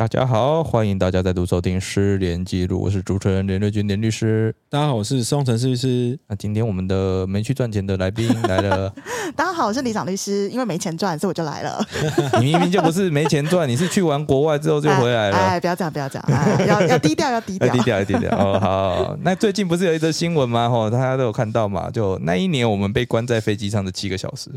[0.00, 4.54] 大家好，欢迎大家再度收听《失联记录》，我是主持人连瑞君连律师。
[4.70, 6.18] 大家好，我是宋晨律师。
[6.26, 8.90] 那今天我们的没去赚钱的来宾来了。
[9.36, 10.48] 大家好，我是李长律师。
[10.48, 11.86] 因为没钱赚，所以我就来了。
[12.40, 15.36] 你明明就不是没钱赚，你是去完国外之后就回来了。
[15.36, 18.38] 哎，不要这样，不要这样，哎、要要低调，要 低调，要低调，要低调。
[18.38, 19.18] 哦，好。
[19.20, 20.70] 那最近不是有一则新闻吗？
[20.70, 21.90] 吼，大家都有看到嘛？
[21.90, 24.50] 就那一年我们被关在飞机上的七个小时。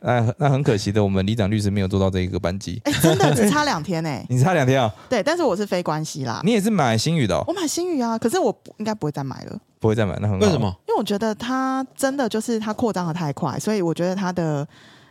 [0.00, 2.80] 那那很可惜的，我们李长律师没有做到这一个班机。
[2.84, 4.10] 哎，真的只差两天呢。
[4.28, 4.92] 你差两天啊？
[5.08, 6.40] 对，但是我是非关系啦。
[6.44, 7.42] 你也是买新宇的？
[7.46, 9.58] 我买新宇啊，可是我应该不会再买了。
[9.78, 10.16] 不会再买？
[10.20, 10.46] 那很好。
[10.46, 10.66] 为什么？
[10.88, 14.66] 因为我觉得它真的就是它扩张的太快，所以我觉得它的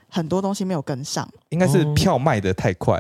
[0.10, 1.28] 很多东西没有跟上。
[1.50, 3.00] 应该是票卖的太快，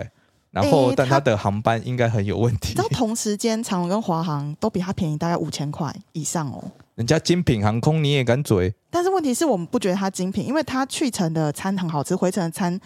[0.51, 2.69] 然后但它的航班应该很有问题。
[2.69, 6.63] 你知道同时间长荣跟华航都比它便宜大概五千块以上哦。
[6.95, 8.73] 人家精品航空你也敢嘴？
[8.89, 12.79] 但是问题是我们不觉得它精品，因为它去程的餐很好吃，回程的餐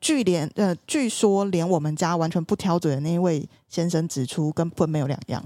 [0.00, 5.44] 据连呃据说连我们家完全不挑嘴的那一位先生指出，根本没有两样。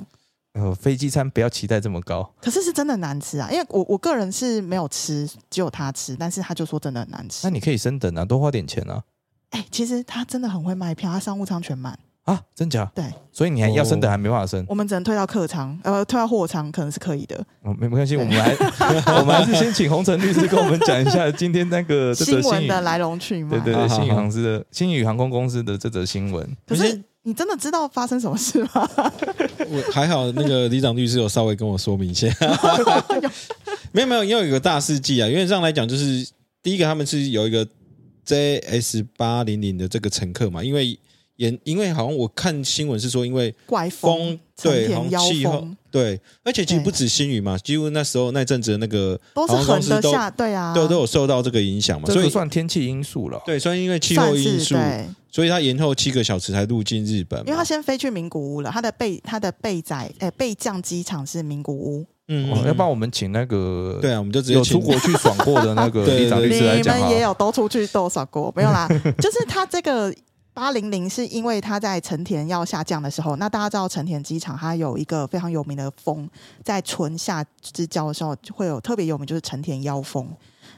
[0.53, 2.31] 呃，飞机餐不要期待这么高。
[2.39, 7.47] 可是是真的难吃啊，因为我我个人是没有吃，只有他吃，但是他就说真的很难吃。
[7.47, 9.03] 那你可以升等啊，多花点钱啊。
[9.49, 11.99] 哎，其实他真的很会卖票，他商务舱全满。
[12.25, 12.89] 啊，真假？
[12.95, 17.37] 对，所以你还要升等还没办法升，我们只能退到客舱，呃，退到货舱可能是可以的。
[17.63, 18.53] 哦，没没关系，我们还
[19.19, 23.59] 我们还是先请洪晨律师跟我们讲一下今天那个 新闻的来龙去脉。
[23.59, 26.49] 对对对，新宇航司的新宇航空公司的这则新闻。
[26.65, 28.89] 可是你真的知道发生什么事吗？
[29.69, 32.29] 我还好，那个李长律师有稍微跟我说明一下。
[33.91, 36.25] 没有没有，因为有个大事记啊，因为这样来讲，就是
[36.63, 37.67] 第一个他们是有一个
[38.25, 40.97] JS 八零零的这个乘客嘛，因为。
[41.49, 53.43] 因因为好像我看新闻是说，因为怪风对，好像气候对，而且其实不止新宇嘛，几乎那时候那阵子的那个都是横的下，对啊，都都有受到这个影响嘛，所以算天气因素了。
[53.45, 54.77] 对，所以因为气候因素，
[55.31, 57.41] 所以他延后七个小时才入境日本。
[57.41, 62.07] 因为他先飞去名古屋了，他的备他的备载诶备降机场是名古屋。
[62.29, 68.89] 嗯，要不然我们请那个对啊，我们就直接有出国去爽过的那个 李长律师来讲你们也有都出去都爽过，没有啦，
[69.19, 70.15] 就是他这个。
[70.55, 76.29] 八零零是因为它在成田要下降的时候，那大家知道成田机场它有一个非常有名的风，
[76.63, 80.29] 在春夏之交的时候会有特别有名，就是成田妖风。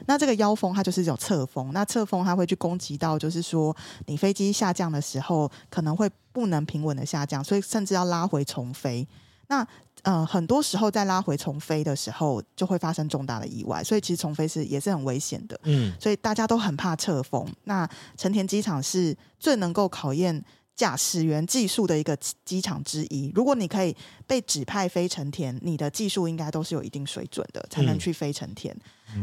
[0.05, 3.75] 那这个妖风它就是一种侧风，那侧风它会去攻击到，就是说
[4.05, 9.05] 你飞机下降的时候可能会不能平稳的下降，所以甚至要拉回重飞。
[9.47, 9.65] 那
[10.05, 15.59] 呃，很多时候在拉回重飞的时候，就会发生重大的意外，所以其实重飞是也是很危险的。
[15.63, 17.43] 嗯，所以大家都很怕侧风。
[17.63, 20.45] 那成田机场是最能够考验
[20.75, 23.31] 驾驶员技术的一个机场之一。
[23.33, 23.95] 如果你可以
[24.27, 28.77] 被指派飞成田，你的技术应该都是有一定水准的，才能去飞成田。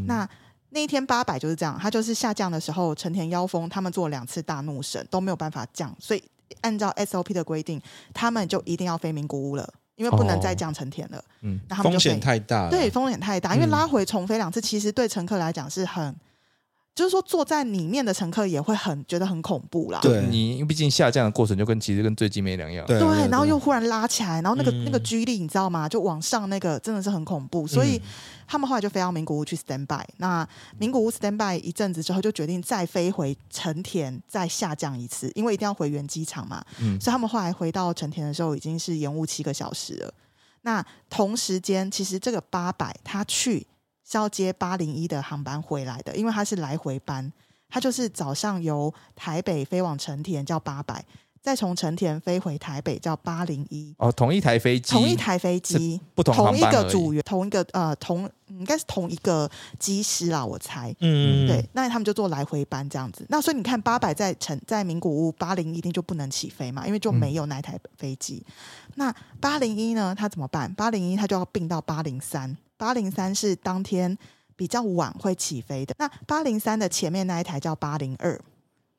[0.07, 0.29] 那
[0.71, 6.25] 那一天八百就是这样，它就是下降的时候，成田妖风他们做两次大怒神都没有办法降，所以
[6.63, 7.81] 按照 SOP 的规定，
[8.13, 9.73] 他们就一定要飞名古屋了。
[10.03, 13.55] 因为不能再降成田了，嗯，然后风险太大，对，风险太大。
[13.55, 16.13] 因为拉回重飞两次，其实对乘客来讲是很，
[16.95, 19.99] 就是说坐在里面的乘客也会很觉得很恐怖啦。
[20.03, 22.87] 对你，毕竟下降的过程就跟其实跟坠机没两样。
[22.87, 22.99] 对，
[23.29, 25.89] 然后又忽然拉起来，然后那个那个居力，你知道吗？
[25.89, 28.01] 就往上那个真的是很恐怖，所以。
[28.45, 36.63] 他们后来就飞到名古屋去 stand by，那名古屋 stand by 一阵子之后，就决定再飞回成田，再下降一次，因为一定要回原机场嘛。
[36.79, 40.13] 嗯，所以他们后来回到成田的时候，已经是延误七个小时了。
[40.63, 43.67] 那同时间，其实这个八百他去是
[44.19, 47.33] 要接八零一的航班回来的，因为它是来回班，
[47.69, 51.05] 它就是早上由台北飞往成田叫八百。
[51.43, 63.27] 再从成田飞回台北叫八零一哦，同一台飞机，同一台飞机，不同同一个组员，同一个呃同应该是同一个机师啦，我猜，嗯，对，那他们就做来回班这样子。
[63.29, 68.47] 那所以你看，八百在成在名古屋，八零一定就不能起飞嘛，因为就没有那台飞机。
[68.95, 70.73] 那八零一呢，他怎么办？
[70.73, 74.19] 八零一他就要并到八零三，八零三是当天
[74.57, 75.95] 比较晚会起飞的。
[76.01, 78.37] 那八零三的前面那一台叫八零二，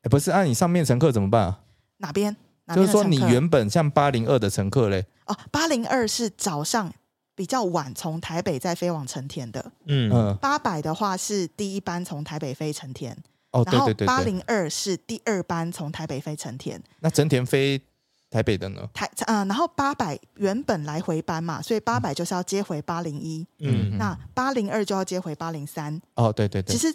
[0.03, 1.59] 哎，不是，按你上面乘客怎么办啊？
[1.97, 2.33] 哪边？
[2.73, 5.05] 就是说，你原本像八零二的乘客嘞？
[5.25, 6.93] 哦，八零二是早上
[7.35, 9.73] 比较晚从台北再飞往成田的。
[9.87, 10.37] 嗯嗯。
[10.37, 13.17] 八百的话是第一班从台北飞成田。
[13.51, 14.07] 哦，对对对。
[14.07, 16.81] 八零二是第二班从台北飞成田。
[17.01, 17.81] 那成田飞
[18.33, 18.89] 台北的呢？
[18.93, 23.45] 台嗯，然后八百原本来回班嘛，所以八百就是要接回八零一。
[23.59, 23.97] 嗯。
[23.97, 26.01] 那八零二就要接回八零三。
[26.15, 26.75] 哦，对对对。
[26.75, 26.93] 其实。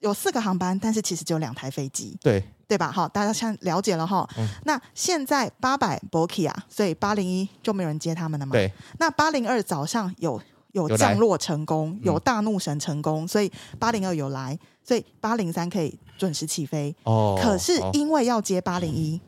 [0.00, 2.90] 有四个航班，但是其实只有两台飞机，对，对吧？
[2.90, 4.26] 好，大家现在了解了哈。
[4.38, 8.52] 嗯那现在八百 b o k i 啊，所以八零一就没有人接他们了嘛。
[8.52, 10.40] 对，那八零二早上有
[10.72, 16.96] 有降落成功，嗯有大怒神成功，所以八零二有来，所以八零三可以准时起飞。
[17.02, 19.20] 哦，可是哦因为要接八零一，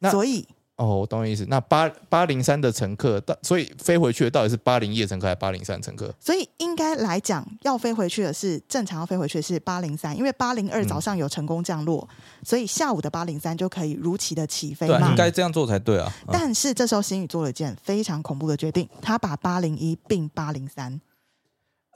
[0.00, 1.46] 那所以哦，我懂你意思。
[1.48, 6.12] 那八八零三的乘客，到所以飞回去的到底是八零一的乘客还是八零三乘客？
[6.20, 12.06] 所以应该来讲，要飞回去的是正常要飞回去的是八零三，因为八零二嗯早上有成功降落，
[12.42, 15.16] 所以下午的八零三就可以如期的起飞对啊，应。
[15.16, 16.12] 该这样做才对啊。
[16.26, 21.00] 嗯但是这时候新宇做了一件非常恐怖的决定，他把八零一并八零三，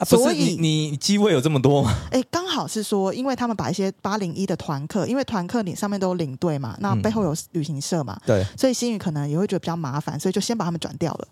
[0.00, 1.94] 啊，所以你机位有这么多吗？
[2.10, 11.28] 哎，刚好是说，因为他们把一些八零一的团客，因为团客你上面都有领队嘛，那嗯背后有旅行社嘛，对，所以新宇可能也会觉得比较麻烦，所以就先把他们转掉了。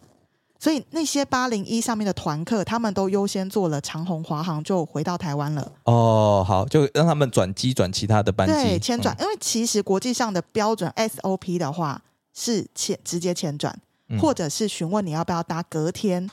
[0.61, 5.73] 所以那些八零一上面的团客，他们都优先做了长虹、华航，就回到台湾了。
[5.85, 12.03] 哦，好，就让他们转机转其他的班机，对，迁转，嗯因为其实国际上的标准 SOP 的话
[12.35, 13.73] 是迁直接迁转，
[14.09, 16.29] 嗯或者是询问你要不要搭隔天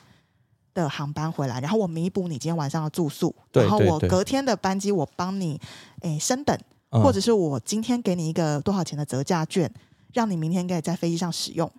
[0.75, 5.60] 的航班回来，然后我弥补你今天晚上的住宿，然后我隔天的班机我帮你
[6.01, 6.56] 诶升等，
[6.92, 9.74] 嗯或者是我今天给你一个多少钱的折价券，
[10.13, 11.72] 让你明天可以在飞机上使用。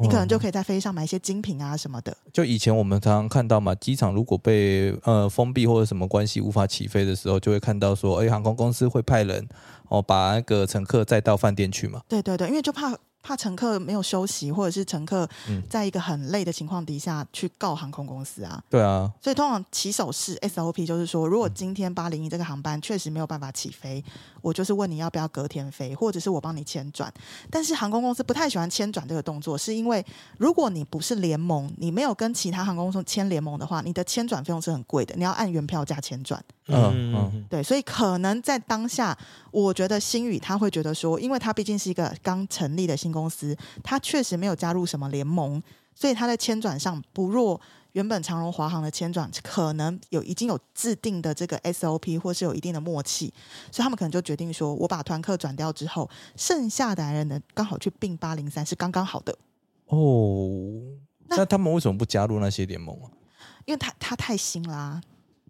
[0.00, 2.16] 你可能就可以在飞机上买一些精品啊什么的。
[2.32, 9.48] 就以前我们常常看到嘛，机场如果被呃封闭或者什么关系无法起飞的时候，就会看到说，哎，航空公司会派人
[9.88, 12.00] 哦把那个乘客载到饭店去嘛。
[12.06, 18.62] 对对对，因为就怕怕乘客没有休息，或者是乘客嗯在一个很累的情况底下去告航空公司啊。
[18.70, 24.02] 对啊，所以通常起手式 SOP 就是说，如果今天八零一这个航班确实没有办法起飞，
[24.40, 27.12] 我就是问你要不要隔天飞，或者是我帮你签转。
[27.50, 30.04] 但是航空公司不太喜欢签转这个动作，是因为
[30.38, 36.42] 如果你不是联盟，你没有跟其他航空公司签联盟的话，你的签转费用是很贵的，你要按原票价签转。
[36.70, 39.16] 嗯嗯对，所以可能在当下，
[39.50, 45.62] 我觉得星宇他会觉得说，因为他毕竟是一个刚成立的新公司，他确实没有加入什么联盟，
[45.94, 47.60] 所以他在迁转上不弱
[47.92, 53.32] 原本长荣、华航的迁转，可能有已经有制定的这个 SOP 或是有一定的默契，
[53.72, 59.36] 所以他们可能就决定说，我把团客转掉之后，剩下的人呢刚好去并八零三是刚刚好的，
[59.86, 60.70] 哦，
[61.26, 63.10] 那那他们为什么不加入那些联盟啊？
[63.64, 65.00] 因为他他太新啦、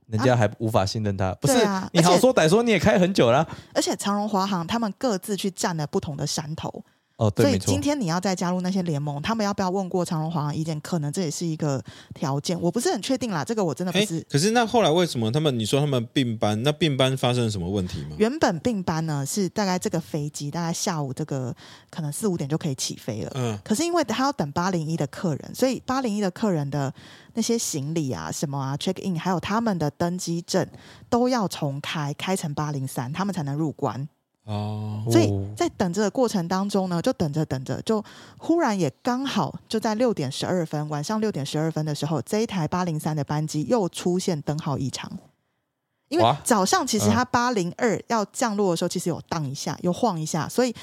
[0.06, 1.88] 人家还无法信任他，不是啊？
[1.92, 3.46] 你好说歹说你也开很久啦。
[3.74, 6.82] 而且长荣、华航他们各自去占了不同的山头，
[7.18, 7.80] 哦，对，所以今。
[7.80, 10.78] 天你要再加入那些联盟，他们要不要问过长荣、华航意见？
[10.80, 11.82] 可能这也是一个
[12.14, 13.44] 条件，我不是很确定啦。
[13.44, 16.62] 这个我真的不哎是。，可是那后来为什么他们你说他们并班？
[16.62, 18.16] 那并班发生了什么问题吗？
[18.18, 21.54] 原本并班呢是大概这个飞机大概下午这个
[21.90, 26.92] 可能四五点就可以起飞了，嗯，可是因为他要等八零一的客人，所以八零一的客人的
[27.34, 30.66] 那些行李啊、什么啊、check in，还有他们的登机证
[31.08, 34.08] 都要重开，开成八零三，他们才能入关。
[34.48, 38.02] 哦，所以哦在等着的过程当中呢，就等着等着，就
[38.38, 45.12] 忽然也刚好就在六点十二分，晚上六点十二分的时候，这一台八零三的班机又出现灯号异常。
[46.08, 47.12] 因为早上其实嗯。
[47.12, 50.74] 它八零二要降落的时候，其实有荡一下，有晃一下，所以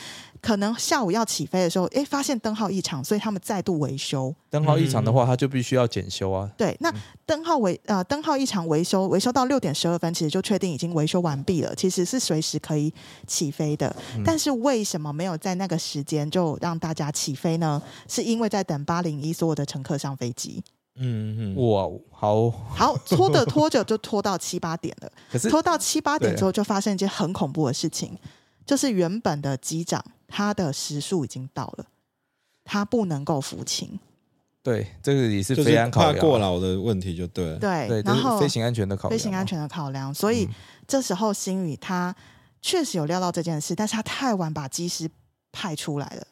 [0.45, 4.31] 可能下午要起飞的时候，哎，发现灯号异常，所以他们再度维修。
[4.51, 6.47] 灯号异常的话，他就必须要检修啊。
[6.55, 6.93] 对，那
[7.25, 12.93] 灯号维呃灯号异常维修，维修到六点十二分，其实就确定已经维修完毕了，其实是随时可以
[13.25, 13.95] 起飞的。
[14.23, 17.81] 但是为什么没有在那个时间就让大家起飞呢？
[18.07, 20.63] 是因为在等八零一所有的乘客上飞机。
[20.97, 28.15] 嗯嗯，哇，好，好，拖着 拖着就拖到七八点了，可是拖到七八点之后，就发生一件很恐怖的事情，
[28.63, 31.85] 就是原本的机长他的时速已经到了，
[32.65, 33.97] 他不能够服勤。
[34.61, 37.57] 对这个也是就是飞安考量啊，怕过劳的问题就对了。
[37.57, 40.53] 对，对，然后飞行安全的考飞行安全的考量，所以、嗯
[40.85, 42.13] 这时候星宇他
[42.61, 45.09] 确实有料到这件事，但是他太晚把机师
[45.53, 46.27] 派出来了。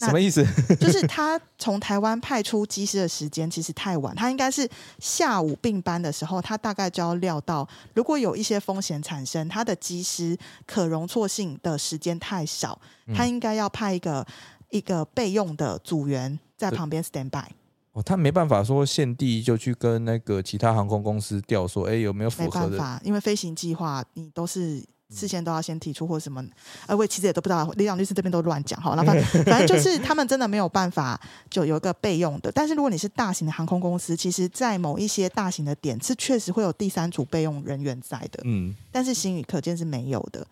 [0.00, 0.44] 那什么意思？
[0.80, 14.26] 就是他从台湾派出机师的时间其实太晚，他应该是下午并班的时候，他大概就要料到，如果有一些风险产生，他的机师可容错性的时间太少，嗯他应该要派一个
[14.70, 17.44] 一个备用的组员在旁边 stand by，
[17.92, 22.78] 哦，他没办法说现地就去跟那个其他航空公司调说，哎，有没有没符合的？
[22.78, 24.82] 办法，因为飞行计划你都是。
[25.10, 26.42] 事先都要先提出或什么，
[26.86, 28.94] 呃，我其实也都不知道，李长律师这边都乱讲哈。
[28.94, 32.50] 那反 反正就是他们真的没有办法就有一个备用的。
[32.52, 40.46] 但是如果你是大型的航空公司，其实，在某一些大型的点是确实会有第三组备用人员在的，嗯，但是新宇可见是没有的。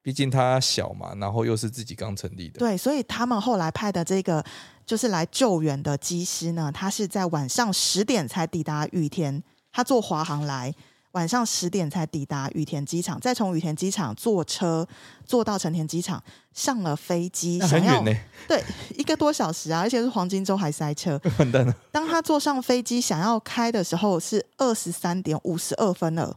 [0.00, 4.44] 毕竟他小嘛，然后又是自己刚成立的，对，所以他们后来派的这个
[4.86, 10.72] 就是来救援的机师呢，他是在晚上十点才抵达玉天，他坐华航来。
[11.12, 14.86] 晚上十点才抵达羽田机场，再从羽田机场坐车
[15.24, 18.62] 坐到成田机场，上了飞机，想要很远呢，对
[18.96, 21.20] 一个多小时啊，而且是黄金周还塞车。
[21.38, 21.74] 完蛋了。
[21.90, 26.36] 当他坐上飞机想要开的时候，是二十三点五十二分了。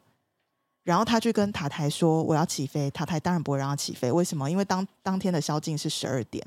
[0.84, 4.52] 然后他去跟塔台说：“我要起飞。”塔台当然不会让他起飞，为什么？
[4.52, 6.46] 因为当当天的宵禁是十二点。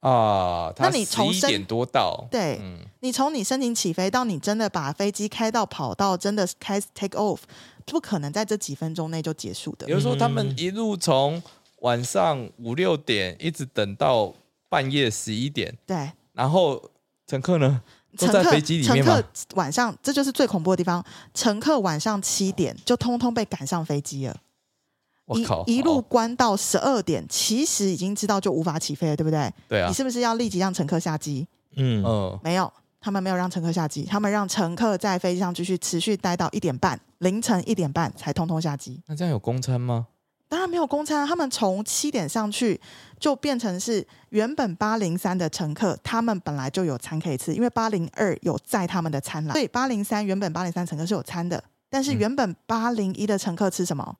[0.00, 7.40] 啊，那你从深一点多到，对嗯，你从你申请起飞到你真的把飞机开到跑道，真的开 take off，
[7.84, 9.92] 不可能在这几分钟内就结束的比。
[9.92, 11.42] 如说他们一路从
[11.80, 14.32] 晚上五六点一直等到
[14.70, 16.82] 半夜十一点，对，然后
[17.26, 17.82] 乘客呢
[18.16, 19.24] 乘客飞机里乘面吗客？
[19.56, 21.04] 晚上这就是最恐怖的地方，
[21.34, 24.36] 乘客晚上七点就通通被赶上飞机了。
[25.36, 29.52] 一，一路关到十二点，其实已经知道就无法起飞了，对不对？
[29.68, 31.46] 对啊你，是不是要立即让乘客下机？
[31.76, 39.00] 嗯，嗯，没有，他们没有让乘客下机，他们让乘客在飞机上继续持续待到一点半，凌晨一点半才通通下机。
[39.06, 40.08] 那这样有公餐吗？
[40.48, 42.80] 当然没有公餐啊，他们从七点上去
[43.20, 54.16] 就变成是原本八零三的乘客，他们本来就有餐可以吃，因为八零二有载他们的餐来，所以八零三原本八零三乘客是有餐的，但是嗯原本八零一的乘客吃什么？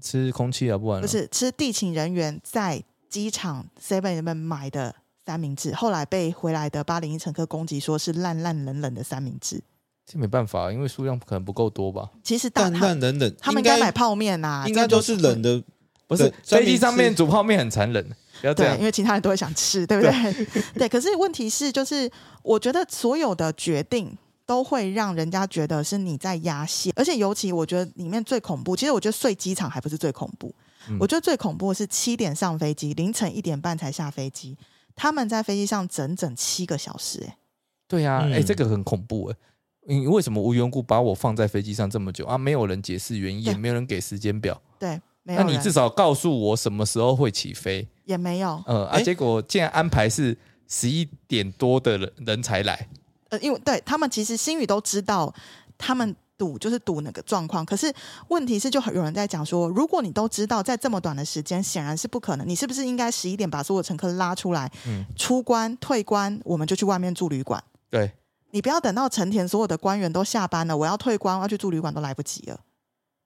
[0.00, 9.62] 吃空气啊，不然呢不是吃地勤人员在机场 Seven 里面买的三明治，后来被回来的八零一乘客攻击说是烂烂冷冷的三明治。
[10.04, 12.10] 这没办法，因为数量可能不够多吧。
[12.24, 15.62] 其实大淡淡冷冷，他们应该买泡面呐、应该都是冷的，
[16.08, 18.04] 不是飞机上面煮泡面很残忍，
[18.40, 18.84] 不要这对，样因。
[18.84, 20.46] 为其他人都会想吃，对不对？
[20.74, 22.10] 对，可是问题是，就是
[22.42, 24.18] 我觉得所有的决定
[24.52, 30.54] 都会让人家觉得是你在压线，而且尤其我觉得里面最恐怖，其实我觉得睡机场还不是最恐怖，
[30.90, 34.58] 嗯我觉得最恐怖的是七点上飞机，凌晨一点半才下飞机，
[34.94, 37.38] 他们在飞机上整整七个小时、哎，
[37.88, 39.36] 对呀、啊，哎、嗯这个很恐怖哎。
[39.88, 42.36] 你为什么无缘无故把我放在飞机上这么久啊？
[42.36, 44.60] 没有人解释原因，也没有人给时间表。
[44.78, 47.88] 对，没有，那你至少告诉我什么时候会起飞？
[48.04, 50.36] 也没有，呃啊，哎结果竟然安排是
[50.68, 52.86] 十一点多的人人才来。
[53.32, 55.32] 呃，因为对他们其实心里都知道，
[55.78, 57.64] 他们赌就是赌那个状况。
[57.64, 57.90] 可是
[58.28, 62.46] 问题是，就有人在讲说，如果你都知道在这么短的时间，显然是不可能。
[62.46, 67.62] 你是不是应该十一点把所有乘客拉出来，嗯出关退关，我们就去外面住旅馆？
[67.88, 68.12] 对，
[68.50, 72.60] 你不要等到成田所有的官员都下班了，我要退关，我要去住旅馆都来不及了。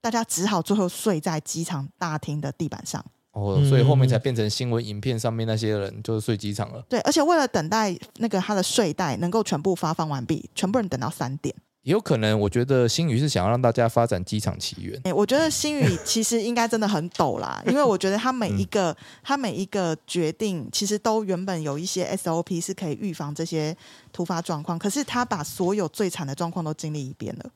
[0.00, 3.04] 大家只好最后睡在机场大厅的地板上。
[3.36, 6.82] 哦，嗯所以后面才变成新闻影片上面那些人就是睡机场了。
[6.88, 11.54] 对，而且为了等待那个他的睡袋能够全部发放完毕，全部人等到三点。
[11.82, 15.00] 也有可能，我觉得新宇是想要让大家发展机场奇缘。
[15.04, 23.76] 哎、我觉得新宇其实应该真的很抖啦，因为我觉得他每一个、嗯他每一个决定，其实都原本有一些 SOP 是可以预防这些
[24.12, 27.50] 突发状况，可是他把所有最惨的状况都经历一遍了。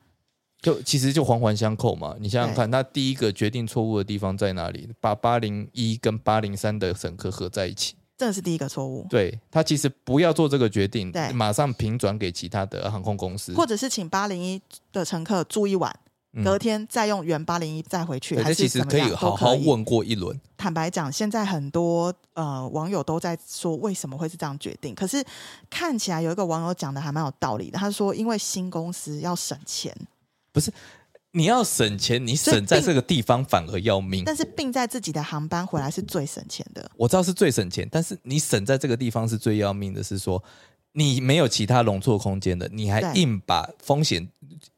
[0.61, 2.15] 就其实就环环相扣嘛。
[2.19, 4.87] 你想想看，他第一个决定错误的地方在哪里？
[4.99, 7.95] 把八零一跟八零三的乘客合在一起。
[8.17, 14.61] 这是第一个错误，对他其实不要做这个决定对，马上平转给其他的航空公司，或者是请八零一
[14.93, 15.91] 的乘客住一晚，
[16.33, 20.39] 嗯隔天再用原八零一再回去，对，还是其实可以好好问过一轮。
[20.55, 25.25] 坦白讲，现在很多呃网友都在说为什么会是这样决定，可是
[25.67, 29.91] 看起来有一个网友讲的还蛮有道理的，他说因为新公司要省钱，
[31.33, 34.25] 你要省钱，你省在这个地方反而要命。
[34.25, 36.91] 但是并在自己的航班回来是最省钱的。
[36.97, 40.43] 我知道是最省钱，但是你省在这个地方是最要命的，是说
[40.91, 44.27] 你没有其他容错空间的，你还硬把风险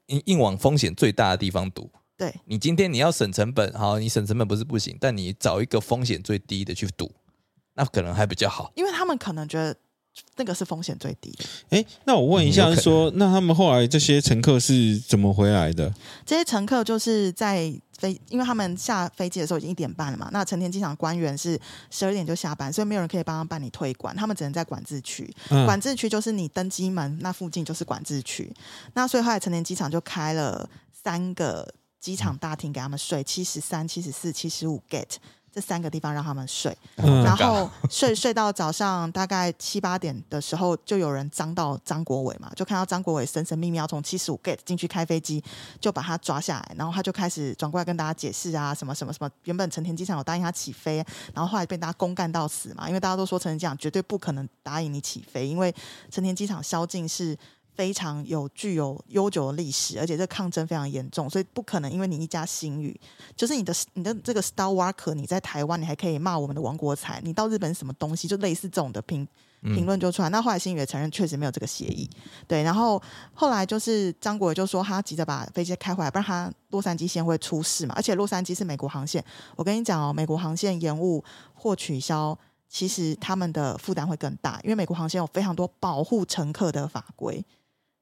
[0.06, 1.90] 硬硬往风险最大的地方赌。
[2.16, 7.12] 对，你今天你要省成本，好，你省成本不是不行，但你找一个风险最低的去赌，
[7.74, 8.72] 那可能还比较好。
[8.76, 9.76] 因为他们可能觉得
[10.36, 11.46] 那个是风险最低的。
[11.70, 15.94] 哎，那我问一下，说那他们后来这些乘客是怎么回来的？
[16.26, 20.30] 这些乘客就是在飞，因为他们下飞机的时候已经一点半了嘛。
[20.32, 25.32] 那成田机场官员是十二点就下班，所以没有人可以帮他办理退管，他们只能在管制区。
[25.50, 28.52] 嗯管制区就是你登机门那附近就是管制区。
[28.94, 31.68] 那所以后来成田机场就开了三个
[32.00, 35.16] 机场大厅给他们睡，七十三、七十四、七十五 gate
[35.54, 36.76] 这三个地方让他们睡。
[36.98, 45.44] 嗯然后睡 睡到早上大概七八点的时候，就有人张到张国伟嘛，就看到张国伟神神秘秘要从七十五 gate 进去开飞机，
[45.80, 50.98] 就把他抓下来，然后他就开始转过来跟大家解释啊，什么什么什么，原本成田机场有答应他起飞，
[51.34, 55.74] 然后后来被大家公干到死嘛，因为大家都说成田机场绝对不可能答应你起飞，因为
[56.10, 57.38] 成田机场宵禁是
[57.76, 63.00] 非常有具有悠久的历史，而且这抗争非常严重，所以不可能因为你一家新宇，
[63.36, 69.28] 就是你的你的这个 Star Walker，你在台湾你还可以骂我们的王国才，你到日本什么东西，就类似这种的评
[69.62, 70.30] 评论就出来。
[70.30, 72.10] 那后来新宇也承认确实没有这个协议，
[72.48, 72.62] 对。
[72.64, 73.02] 然后
[73.34, 77.94] 后来就是张国伟就说他急着把飞机开回来，不然他洛杉矶线会出事嘛。
[77.96, 79.24] 而且洛杉矶是美国航线，
[79.56, 82.38] 我跟你讲哦，美国航线延误或取消。
[82.70, 87.46] 其实他们的负担会更大，因为美国航线有非常多保护乘客的法规，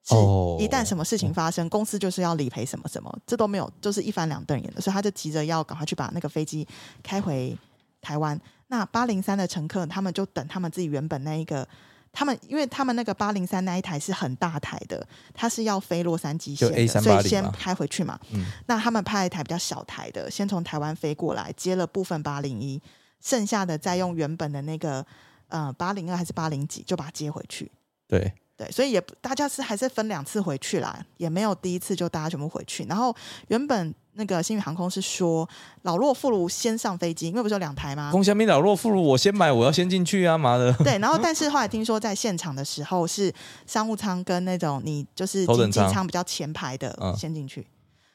[0.03, 0.15] 是
[0.63, 6.67] 一旦什么事情发生，公司就是要理赔什么什么，这都没有，就是一翻两瞪眼的，所以他就急着要赶快去把那个飞机
[7.03, 7.57] 开回
[8.01, 8.39] 台湾。
[8.67, 11.67] 那八零三的乘客，他们就等他们自己原本那一个，
[12.11, 18.19] 他们因为他们那个八零三那一台是很大台的，它是要飞洛杉矶线的，所以先开回去嘛。
[18.65, 22.81] 那他们派一台比较小台的，先从台湾飞过来，接了部分八零一。
[23.23, 25.05] 剩下的再用原本的那个
[25.49, 27.71] 呃八零二还是八零几就把它接回去。
[28.07, 32.83] 对对，所以也大家是还是分两次回去啦，也没有第一次就大家全部回去。
[32.83, 33.15] 然后
[33.47, 35.49] 原本那个新宇航空是说
[35.81, 38.11] 老弱妇孺先上飞机，因为不是有两台吗？
[38.11, 40.71] 空虾米老弱妇孺，我先买，我要先进去啊妈的！
[40.83, 43.33] 对，然后但是后来听说在现场的时候是
[43.65, 47.65] 商务舱跟那种你就是经济舱比较前排的先进去，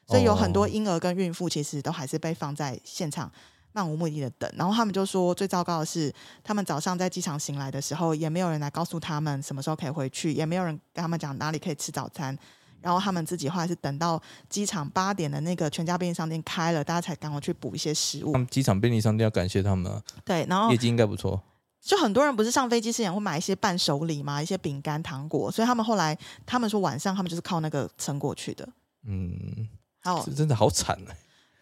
[0.06, 3.28] 所以有很多婴儿跟孕妇其实都还是被放在现场。
[3.76, 6.10] 漫无目的的等，然后他们就说最糟糕的是，
[6.42, 12.34] 他们早上在机场醒来的时候，也没有人来告诉他们什么时候可以回去，也没有人跟他们讲哪里可以吃早餐。
[12.80, 18.32] 然后他们自己后来是等到机场八点的那个全家便利商店开了，大家才赶快去补一些食物。
[18.32, 21.42] 他们机场便利商店要感谢他们，啊对，然后业绩应该不错。
[21.82, 26.16] 就很多人不是上飞机之前会买一些伴手礼嘛，一些饼干、糖果，所以他们后来
[26.46, 28.66] 他们说晚上他们就是靠那个撑过去的。
[29.04, 29.68] 嗯，
[30.02, 31.16] 好，真的好惨哎。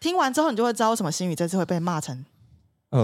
[0.05, 2.23] 听完之后，你就会知道为什么新宇这次会被骂成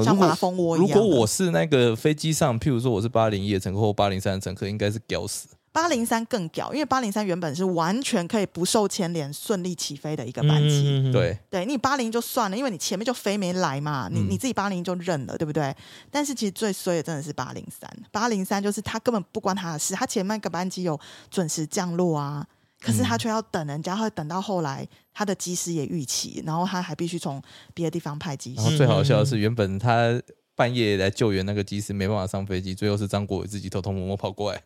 [0.06, 0.88] 像马蜂窝一样。
[0.88, 5.48] 如果我是那个飞机上，譬如说我是八零一的乘客或八零三的乘客，应该是屌死。
[5.72, 11.12] 八零三更屌，因为八零三原本是完全可以不受牵连、顺利起飞的一个班机。
[11.12, 15.76] 对，对你八零就算了，因为你前面就飞没来嘛，你你自己八零就认了，对不对？
[16.12, 21.00] 但是其实最衰的真的是八零三，八零三就是他根本不关他的事，他前面个班机有
[21.32, 22.46] 准时降落啊。
[22.82, 27.40] 可是他却要等人家，会等到后来他的机师也逾期，然后他还必须从
[27.76, 28.62] 别的地方派机师。
[28.62, 30.20] 然后最好笑的是，原本他
[30.56, 34.62] 半夜来救援那个机师没办法上飞机，最后是张国伟自己偷偷摸摸跑过来，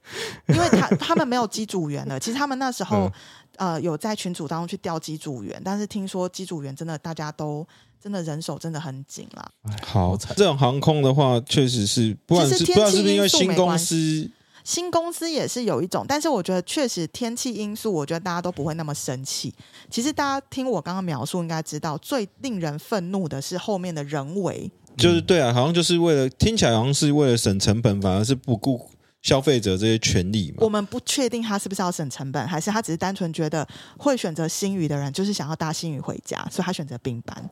[0.48, 2.18] 因为他 他们没有机组员了。
[2.18, 3.12] 其实他们那时候
[3.58, 7.68] 呃有在群组当中去调机组员，但是听说机组员真的大家都
[8.02, 9.52] 真的人手真的很紧了。
[9.84, 14.32] 好，这种航空的话，确实是不管是不知道是不是因为新公司。
[14.66, 19.54] 新公司也是有一种，但是我觉得确实天气因素，我觉得大家都不会那么生气。
[19.92, 28.90] 其实大家听我刚刚描述，应该知道最令人愤怒的是后面的人为，就是对啊，好像就是为了听起来好像是为了省成本，反而是不顾
[29.22, 30.58] 消费者这些权利嘛。
[30.62, 33.68] 我们不确定他是不是要省成本，还是他只是单纯觉得
[34.00, 37.48] 会选择新宇的人就是想要搭新宇回家，所以他选择并班。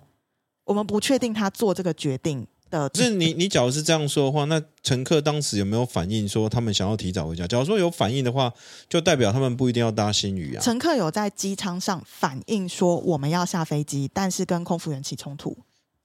[0.66, 2.48] 我们不确定他做这个决定。
[2.94, 7.46] 是你你假如是这样说的话，那乘客当时有没有反映说他们想要提早回家？
[7.48, 8.54] 假如说有反应的话，
[8.90, 10.62] 就代表他们不一定要搭新宇啊。
[10.62, 15.58] 乘客有在机舱上反映说我们要下飞机，但是跟空服员起冲突。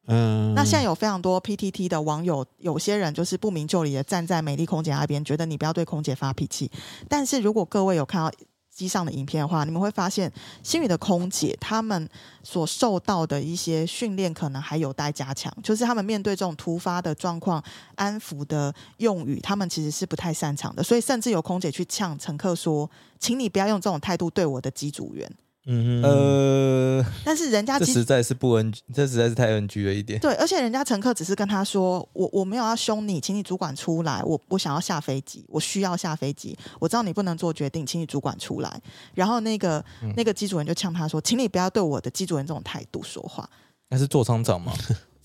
[0.07, 6.71] 嗯，那现在有非常多 PTT 的网友，有些人就是不明就里的站在美丽空姐那边，觉得你不要对空姐发脾气。
[7.09, 8.31] 但是如果各位有看到。
[8.79, 12.09] 机上的影片的话，你们会发现新宇的空姐他们
[12.45, 17.61] 所受到的一些训练可能还有待加强，就是他们面对这种突发的状况，
[17.97, 22.89] 安抚的用语，他们其实是不太擅长的，所以甚至有空姐去呛乘客说
[23.19, 25.29] ：“请你不要用这种态度对我的机组员。”
[25.71, 30.19] 嗯呃，但是人家这实在是不 N，这实在是太 NG 了一点。
[30.19, 38.81] 对，而且人家乘客只是跟他说：“我我没有要凶你，请你主管出来，我我想要下飞机，我需要下飞机，我知道你不能做决定，请你主管出来。”
[39.15, 39.85] 然后那个
[40.17, 43.49] 那个机主人就呛他说：“请你不要对我的机主人这种态度说话。”
[43.91, 44.73] 那是座舱长吗？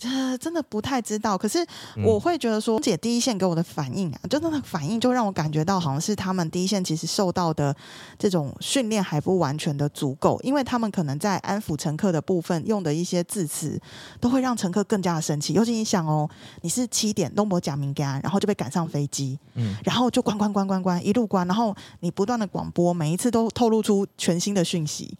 [0.05, 1.65] 呃，真的不太知道，可是
[2.03, 7.75] 我会觉得说，姐第一线给我的反应啊，就那个反应就让我感觉到，好像是他们第一线其实受到的
[8.17, 13.79] 这种训练还不完全的足够，因为他们可能在安抚乘客的部分用的一些字词，
[14.19, 15.53] 都会让乘客更加的生气。
[15.53, 16.29] 尤其你想哦，
[16.61, 25.17] 你是七点东博讲明干，然后就被赶上飞机，嗯，然后就关关关关关一路关，然后你不断的广播，每一次都透露出全新的讯息。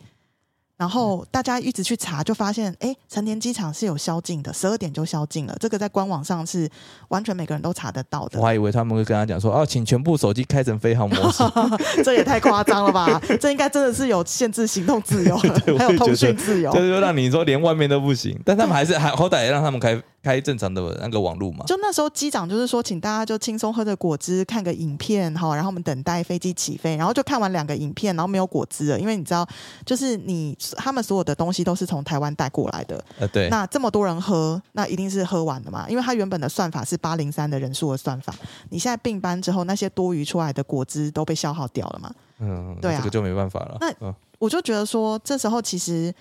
[0.75, 5.55] 然后大家一直去查，就发现，哎，成田机场是有宵禁的，十二点就宵禁了。
[5.59, 6.67] 这个在官网上是
[7.09, 8.39] 完全每个人都查得到的。
[8.39, 11.43] 我还以为他们会跟他讲说，哦，请全部手机开成飞行模式。
[12.03, 13.21] 这也太夸张了吧？
[13.39, 15.37] 这应该真的是有限制行动自由，
[15.77, 21.65] 还有通讯自由，就是说让你说连外面都不行，但他们还是还好歹也让他们开开正常的那个网络嘛。
[21.65, 29.45] 就那时候机长就是说，请大家就轻松喝着果汁，看个影片哈，然后我们等待飞机起飞，然后就看完两个影片，然后没有果汁了，因为你知道，
[29.85, 38.33] 就是你他们所有的东西都是从台湾带过来的，呃，对，那这么多人喝，那一定是喝完的嘛，因为它原本的算法是八零三的人数的算法，
[38.69, 42.97] 你现在并班之后，那些多余出来的果汁都被消耗掉了嘛，嗯，对啊。
[42.97, 43.77] 这个就没办法了。
[43.81, 44.13] 那嗯。
[44.39, 46.13] 我就觉得说，这时候其实，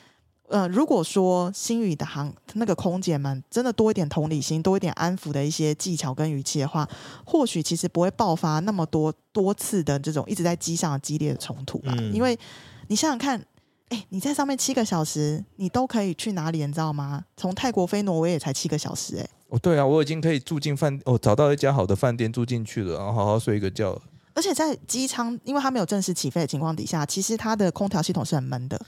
[0.53, 6.89] 呃，如果说星宇的航那个空姐们真的多一点同理心，多一点安抚的一些技巧跟语气的话，
[7.25, 11.95] 或许其实不会爆发那么多多次的这种一直在机上的激烈的冲突吧。
[11.99, 12.39] 嗯因为
[12.89, 13.45] 你想想看。
[13.89, 16.65] 哎，你在上面七个小时，你都可以去哪里？
[16.65, 17.23] 你知道吗？
[17.37, 24.01] 从泰国飞挪威也才七个小时、哎，哦，对啊，我已经可以住进饭，哦，找到一家好的饭店住进去了，然后好好睡一个觉。
[24.33, 28.81] 而且在机舱，因为它没有正式起飞的情况底下，其实它的空调系统是很闷的，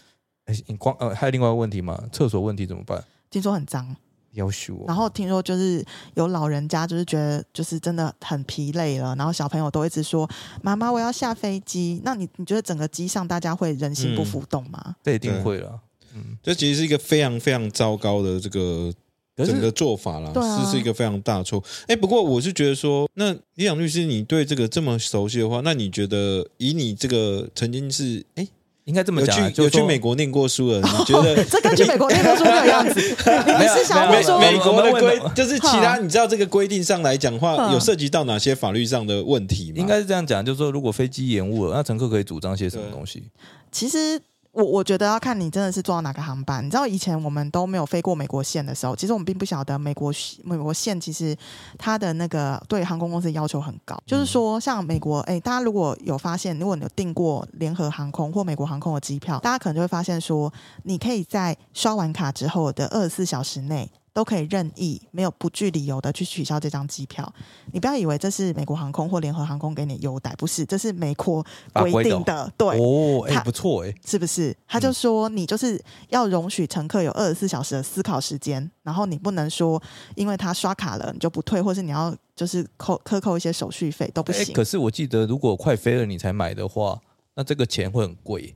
[0.46, 2.02] 哎，你光呃，还有另外一个问题吗？
[2.12, 3.02] 厕所问题怎么办？
[3.30, 3.96] 听说很脏。
[4.34, 5.80] 要修哦然后听说就是
[6.14, 10.28] 有老人家就是觉得就是真的很疲累了，然后小朋友都一直说
[10.60, 12.00] 妈妈我要下飞机。
[12.04, 14.96] 那你你觉得整个机上大家会人心不浮动吗？
[15.04, 15.80] 这一定会了。
[16.14, 18.92] 嗯，这其实是一个非常非常糟糕的这个
[19.36, 21.62] 整个做法啦，是是一个非常大错。
[21.86, 28.44] 哎，不过我是觉得说，那李想律师，你对这个这么熟悉的话，那你觉得以你这个曾经是哎
[28.84, 33.00] 应该这么讲啊，去有去美国念过书的，你觉得这跟去美国念过书的样子。
[33.00, 39.76] 你你是想说美美国的规就是其他，你知道这个规定上来讲话，嗯有涉及到哪些法律上的问题吗？
[39.78, 43.22] 应该是这样讲，就是说如果飞机延误了，那乘客可以主张些什么东西？
[43.72, 44.20] 其实
[44.54, 46.64] 我我觉得要看你真的是坐到哪个航班。
[46.64, 50.12] 你知道以前我们都没有飞过美国线的时候，其实我们并不晓得美国
[50.44, 51.36] 美国线其实
[51.76, 54.00] 它的那个对航空公司要求很高。
[54.06, 60.52] 就是说，像美国，哎，大家如果有发现，如果你有订过联合航空或美国航空的机票，大家可能就会发现说，
[60.84, 63.90] 你可以在刷完卡之后的二十四小时内。
[64.14, 67.30] 都可以任意没有不具理由的去取消这张机票，
[67.72, 74.56] 你不要以为这是美国航空或联合航空给你优待，不是，这是美国规定的，对，哦，哎，他不错哎，是不是？
[74.68, 79.82] 他就说你就是要容许乘客有二十四小时的思考时间，然后你不能说
[80.14, 84.54] 因为他刷卡了你就不退，或是你要就是扣克扣一些手续费都不哎，行。
[84.54, 87.00] 可是我记得如果快飞了你才买的话，
[87.34, 88.54] 那这个钱会很贵。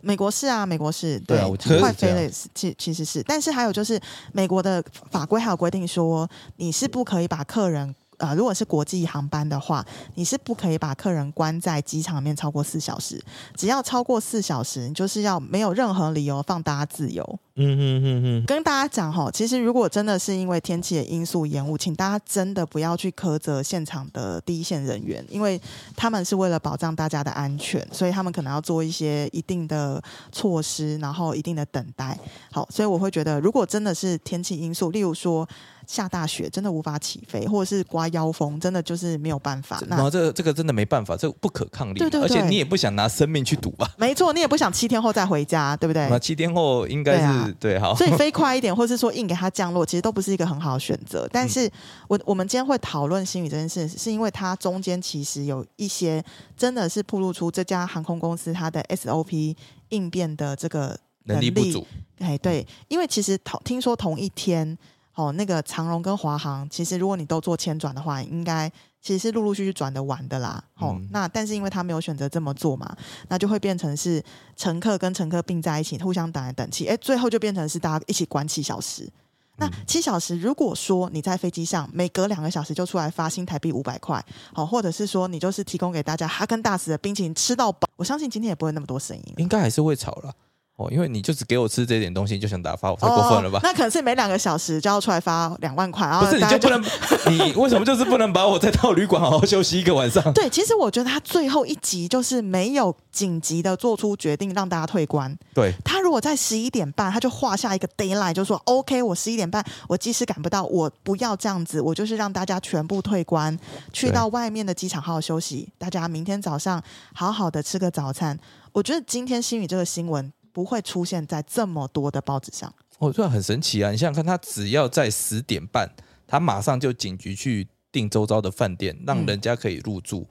[0.00, 1.38] 美国是啊，美国是对
[1.80, 4.00] 快飞了也是，其其实是，但是还有就是
[4.32, 7.94] 美国的法规还有规定说，你是不可以把客人。
[8.18, 13.22] 呃，如果是国际航班的话，你是不可以把客人关在机场里面超过四小时。
[13.54, 17.38] 只要超过四小时，你就是要没有任何理由放大家自由。
[17.58, 25.58] 嗯嗯嗯嗯，跟大家讲哈，其实如果真的是因为天气的因素延误，请大家真的不要去苛责现场的第一线人员，因为
[25.96, 32.18] 他们是为了保障大家的安全，所以他们可能要做一些一定的措施，然后一定的等待。
[32.52, 35.48] 好，所以我会觉得，如果真的是天气因素，例如说
[35.86, 39.80] 下大雪，真的无法起飞，或者是刮妖风，真的就是没有办法。
[39.88, 43.90] 然后那这个这个真的没办法，这个不可抗力，对对对而且你也不想拿生命去赌吧？
[43.96, 46.08] 没错，你也不想七天后再回家，对不对？
[46.10, 51.28] 那七天后应该是对好，所以 飞快一点，或是说硬给它降落，其实都不是一个很好的选择。
[51.32, 51.70] 但是
[52.08, 56.22] 我我们今天会讨论新宇这件事，是因为它中间其实有一些
[56.56, 59.54] 真的是暴露出这家航空公司它的 SOP
[59.90, 61.86] 应变的这个能力不足。
[62.18, 64.76] 哎，对，因为其实同听说同一天，
[65.16, 70.62] 哦，那个长荣跟华航，其实如果你都做迁转的话，应该其实是陆陆续续转的完的啦。
[70.76, 72.94] 哦，嗯那但是因为他没有选择这么做嘛，
[73.28, 74.22] 那就会变成是
[74.56, 79.10] 乘客跟乘客并在一起，互相等来等去，哎，最后就变成是大家一起关七小时。
[79.58, 89.34] 那七小时，如果说你在飞机上每隔两个小时就出来发新台币五百块，好，或者是说你就是提供给大家哈根达斯的冰淇淋吃到饱，我相信今天也不会那么多声音了。
[89.38, 90.34] 应该还是会吵了
[90.76, 93.60] 哦，因为你就只给我吃这点东西，你就想打发我，太过分了吧哦？
[93.62, 96.82] 那可能是每两个小时就要出来发两万块，然后不是，你就不能，
[97.30, 100.22] 你为什么就是不能把我再到旅馆好好休息一个晚上？
[100.34, 105.34] 对，其实我觉得他最后一集就是没有紧急的做出决定让大家退关。
[105.54, 113.58] 对，他如果在十一点半，他就画下一个 d a y l i g h t 就说 OK，我十一点半我即使赶不到，我不要这样子，我就是让大家全部退关，
[113.94, 116.82] 去到外面的机场好好休息，大家明天早上
[117.14, 118.38] 好好的吃个早餐。
[118.72, 122.74] 我觉得今天新宇这个新闻不会出现在这么多的报纸上。
[122.98, 123.90] 哦，这很神奇啊！
[123.90, 125.86] 你想想看，他只要在十点半，
[126.26, 130.26] 他马上就警局去订周遭的饭店，让嗯人家可以入住。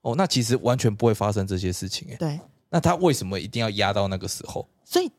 [0.00, 2.16] 哦，那其实完全不会发生这些事情哎。
[2.16, 4.66] 对，那他为什么一定要压到那个时候？
[4.82, 5.12] 所以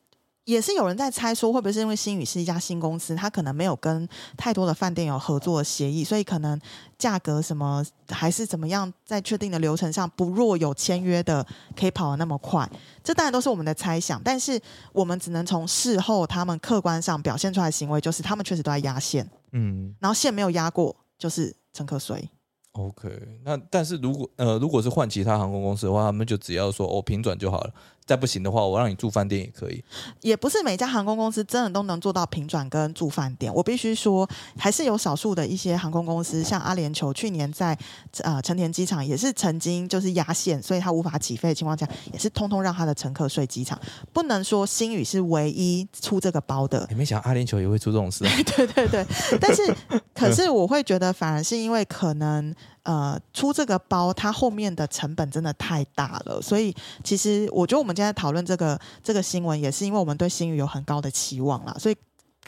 [0.47, 4.07] 也是有人在猜说，会不会是因为新宇是一家新公司，它可能没有跟
[4.37, 6.57] 太多的饭店有合作协议，所以可能
[6.97, 11.45] 价格什么还是怎么样，在确定的流程上不若有签约的
[11.77, 12.65] 可以跑得那么快。
[13.03, 14.57] 这当然都是我们的猜想，但是
[14.93, 22.23] 我们只能从事后他们客观上表现出来的行为，就是他们确实都在压线，嗯然后线没有压过，就是乘客衰。
[22.71, 23.09] ，OK。
[23.43, 27.73] 那但是如果呃如果是换其他航空公司的话，他们就只要说哦平转就好了，
[28.07, 29.83] 再不行的话，我让你住饭店也可以。
[30.21, 33.53] 也不是每家航空公司真的都能做到平转跟住饭店。
[33.53, 37.77] 我必须说，还是有少数的一些航空公司，像阿联酋去年在
[38.23, 43.77] 呃成田机场也是曾经就是压线，所以它无法起飞的情况下，也是通通让他的乘客睡机场。
[44.13, 48.31] 不能说新宇是唯一出这个包的，你没想到阿联酋也会出这种事、啊。
[48.55, 49.05] 对对对，
[49.41, 49.75] 但是
[50.15, 52.55] 可是我会觉得，反而是因为可能
[52.87, 56.73] 呃出这个包，它后面的成本真的太大了，所以
[57.03, 61.95] 其实我觉得我们今天讨论这个这个新闻，也是因为我们对新宇有很高的期望啦，所以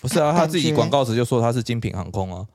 [0.02, 2.48] 不是啊，他自己广告词就说他是精品航空啊。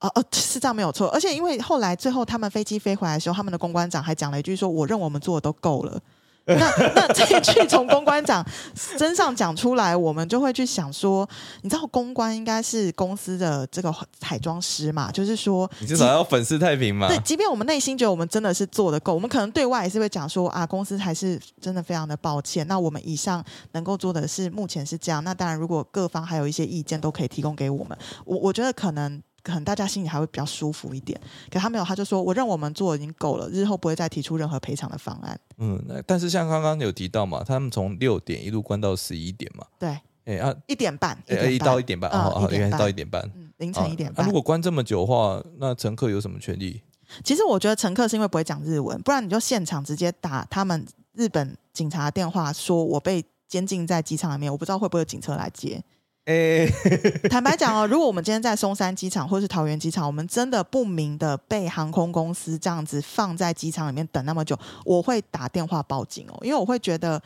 [0.00, 6.00] 哦哦是这样没有错，而且因为后来最后他们飞机飞回来的时候，他们的公关长还讲了一句说：“我认为我们做的都够了。”
[6.44, 11.28] 那那这一句从公关长身上讲出来，我们就会去想说，
[11.62, 17.08] 你知道公关应该是公司的这个彩妆师嘛，就是说，你至少要粉饰太平嘛。
[17.08, 22.66] 对，即便我们内心觉得我们真的是做的够，我们可能对外也是会讲说啊，公司还是真的非常的抱歉。
[22.66, 25.22] 那我们以上能够做的是目前是这样。
[25.22, 27.96] 那当然，如果各方还有一些意见，都可以提供给我们。
[28.24, 29.22] 我我觉得可能。
[29.42, 35.38] 可能大家心里还会比较舒服一点，可他没有，他就说：“我认为我们做已经够了，日后不会再提出任何赔偿的方案。
[35.58, 43.22] 嗯，那但是像刚刚有提到嘛，他们从六点一路关到十一点嘛，”对，哎啊，一点半，哎点半一到一点半，嗯哦哦，原来是到一点半。
[43.34, 44.24] 嗯，凌晨一点半。
[44.24, 46.80] 啊如果关这么久的话，那乘客有什么权利？
[47.24, 55.82] 其实我觉得乘客是因为不会讲日文，不然你就现场直接打他们日本警察电话，说我被监禁在机场里面，我不知道会不会有警车来接。
[56.24, 56.66] 哎，
[57.28, 67.20] 坦白讲哦，如果我们今天在松山机场或是桃园机场，我们真的不明的被航空公司这样子放在机场里面等那么久，我会打电话报警哦，因为我会觉得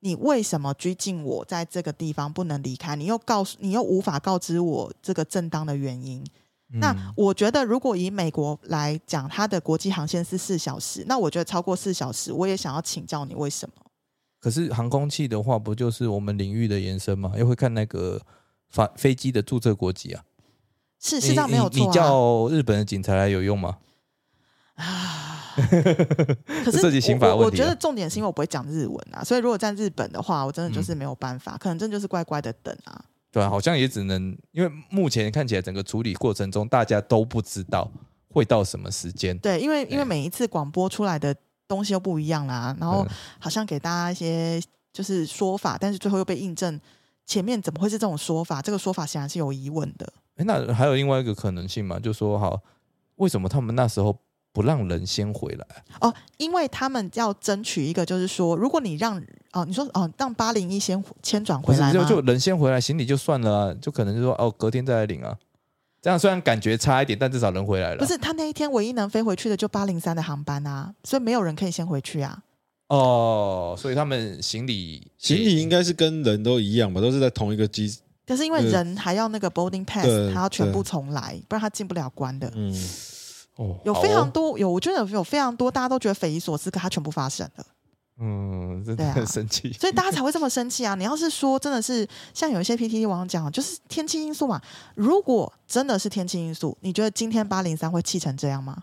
[0.00, 2.96] 你为什么拘禁我在这个地方不能离开？
[2.96, 6.24] 你又告诉你又无法告知我这个正当的原因。
[6.80, 13.74] 那嗯我觉得，如果以美国来讲，它的国际航线是四小时，那我觉得超过四小时，我也想要请教你为什么？
[14.42, 17.32] 可是航空器的话，不就是我们领域的延伸吗？
[17.38, 18.20] 又会看那个
[18.70, 20.24] 法飞机的注册国籍啊。
[20.98, 21.92] 是是这样没有错啊。
[21.92, 23.78] 叫日本的警察来有用吗？
[24.74, 25.54] 啊，
[26.64, 33.04] 可是涉及刑法问题啊我觉得重点是因为我不会讲日文啊，所以如果在日本的话，我真的嗯就是没有办法，可能真的就是乖乖的等啊。
[33.30, 37.88] 对啊，好像也只能，因为目前看起来整个处理过程中，大家都不知道
[38.28, 39.38] 会到什么时间。
[39.38, 41.34] 对，因为因为每一次广播出来的
[41.74, 43.08] 东西又不一样啦，然后嗯
[43.38, 46.80] 好像给大家一些就是说法，但是最后又被印证，
[47.24, 48.60] 前面怎么会是这种说法？
[48.60, 50.12] 这个说法显然是有疑问的。
[50.36, 52.60] 哎那还有另外一个可能性嘛，就说好，
[53.16, 54.18] 为什么他们那时候
[54.52, 55.66] 不让人先回来？
[56.00, 61.92] 哦，因为他们要争取一个，就是说，如果你让哦，你说哦，让八零一先迁转回来？
[61.92, 65.36] 就就人先回来，行李就算了啊，就可能就说哦，隔天再来领啊。
[66.02, 67.98] 这样虽然感觉差一点，但至少人回来了。
[67.98, 72.42] 不是他那一天唯一能飞回去的就八零三的航班啊，所以没有人可以先回去啊。
[72.88, 77.96] 哦，所以他们行李行李应该是跟人都一样吧，都是在同一个机。
[78.26, 82.52] 可是因为人还要那个 boarding pass，对他要全部重来，不然他进不了关的。
[82.54, 82.74] 嗯，
[83.56, 87.64] 哦有非常多，有我觉得有有非常多，大家都觉得匪夷所思，可他全部发生了，
[88.18, 89.72] 嗯，真的很生气。
[89.72, 90.94] 所以大家才会这么 生气啊！
[90.94, 94.60] 你要是说真的是像有一些 PTT 网友讲，就是天气因素嘛，
[94.94, 98.82] 如果真的是天气因素，你觉得今天八零三会气成这样吗？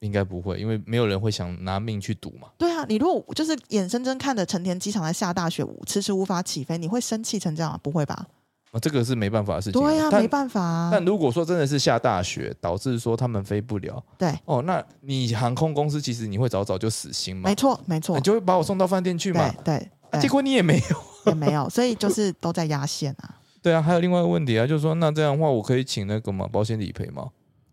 [0.00, 2.48] 应该不会，因为没有人会想拿命去赌嘛。
[2.58, 7.78] 对啊，你如果就是眼睁睁看着成田机场在下大雪，迟迟无法起飞，你会生气成这样吗？
[7.80, 8.26] 不会吧？
[8.72, 9.84] 啊，这个是没办法的事情啊。
[9.84, 10.88] 对呀、但没办法啊。
[10.90, 19.78] 但如果说真的是下大雪，导致说他们飞不了，对，哦，那你航空公司其实你会早早就死心嘛没，错，没错你，就会把我送到饭店去嘛对。
[20.10, 20.96] 对结果你也没有。
[21.30, 23.36] 也没有，所以就是都在压线啊。
[23.62, 27.28] 对啊，还有另外一个问题啊，就是说，那这样的话，我可以请那个嘛保险理赔吗？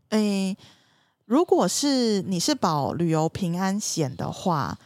[0.09, 0.55] 诶，
[1.25, 4.77] 如果是你是保旅游平安险的话，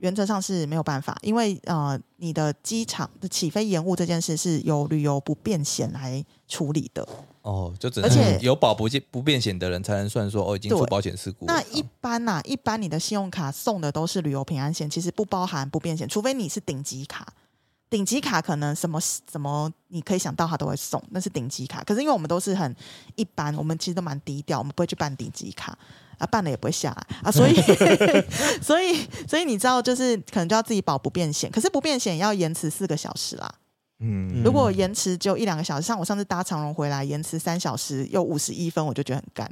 [0.00, 7.06] 原则上是没有办法，因为呃，你的机场的起飞延误这件事是由旅游不便险来处理的。
[7.42, 11.52] 哦，就只而且能有保不健不便险的人才能算说哦，已经出对保险事故了。
[11.54, 17.26] 那一般呐、一般你的信用卡送的都是旅游平安险，其实不包含不便险，除非你是顶级卡。
[17.88, 21.82] 顶级卡可能什么什么你可以想到它都会送，那是顶级卡。
[21.82, 22.76] 可是因为我们都是很
[23.16, 25.76] 一般，我们其实都蛮低调，我们不会去办顶级卡
[26.20, 27.54] 啊，办了也不会下来啊，所以
[28.62, 33.52] 所以所以你知道，就是可能就要自己保不变险，可是不变险也要延迟四个小时啦。
[34.00, 39.50] 嗯，如果延迟只有一两个小时，像我上次搭长荣回来，延迟三小时又五十一分，我就觉得很干，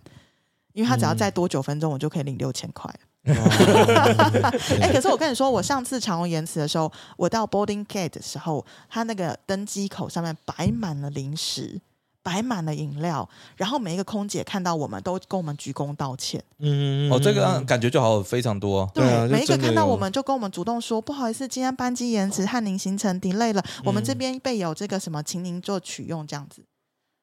[0.75, 2.93] 因为他只要再多九分钟，我就可以领六千块。
[3.29, 11.79] 哎、可是我跟你说，我上次长荣延迟的时候，我到 boarding gate 的时候，他那个登机口上面摆满了零食，
[12.23, 16.43] 摆满了饮料，然后每一个空姐看到我们都跟我们鞠躬道歉。
[16.59, 18.91] 嗯哦，这个啊感觉就好非常多啊。
[18.95, 26.63] 对啊每一个看到我们就跟我们主动说，不好意思，今天班机延迟，和您行程 delay 了，我们这边备有这个什么，请您做取用这样子。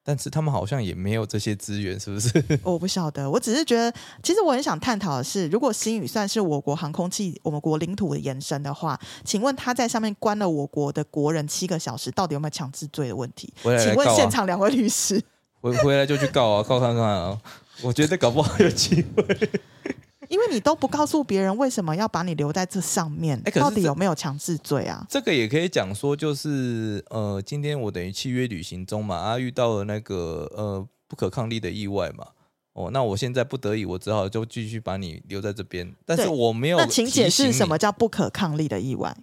[0.08, 2.30] 但是他们好像也没有这些资源，是不是？
[2.62, 3.92] 我不晓得，我只是觉得，
[4.22, 13.52] 其实我很想探讨的是，如果新宇算是我国航空器、我们国领土的延伸的话，请问他在上面关了我国的国人七个小时，到底有没有强制罪的问题？
[13.62, 15.20] 请问现场两位律师，
[15.60, 17.36] 回回来就去告啊，告看看啊。
[17.82, 19.50] 我觉得搞不好有机会。
[20.28, 25.06] 因为你都不告诉别人为什么要把你留在这上面，到底有没有强制罪啊？
[25.08, 32.26] 这个也可以讲说，就是呃，今天我等于契约旅行中嘛，啊，遇到了那个呃不可抗力的意外嘛。
[32.72, 36.76] 哦，那我现在不得已，我只好就继续把你留在这边，但是我没有。
[36.76, 39.16] 那请解释什么叫不可抗力的意外？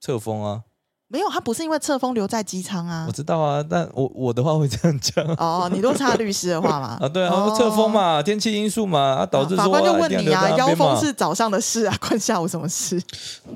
[0.00, 0.62] 侧风啊？
[1.08, 3.12] 没有，他不是因为侧风留在机舱啊我。
[3.12, 6.98] 知道啊，但我我的话会这样讲哦，你都差律师的话嘛？
[7.00, 13.00] 啊，对啊，哦侧风嘛，天气因素嘛，啊，导致说法官就问你啊，妖要留在那边嘛风是早上的事啊， 关下午什么事？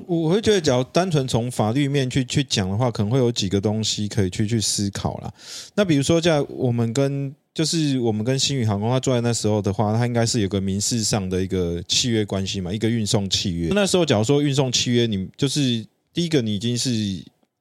[0.07, 5.31] 我会觉得，只要单纯从法律面去去讲的话，可能会有几个东西可以去去思考啦。
[5.75, 13.69] 那比如说，在我们跟就是我们跟新宇航空，他坐在那时候的话，他应该是有个民事上的一个契约关系嘛，一个运送契约。
[13.73, 16.89] 那时候假如说运送契约，你就是第一个你已经是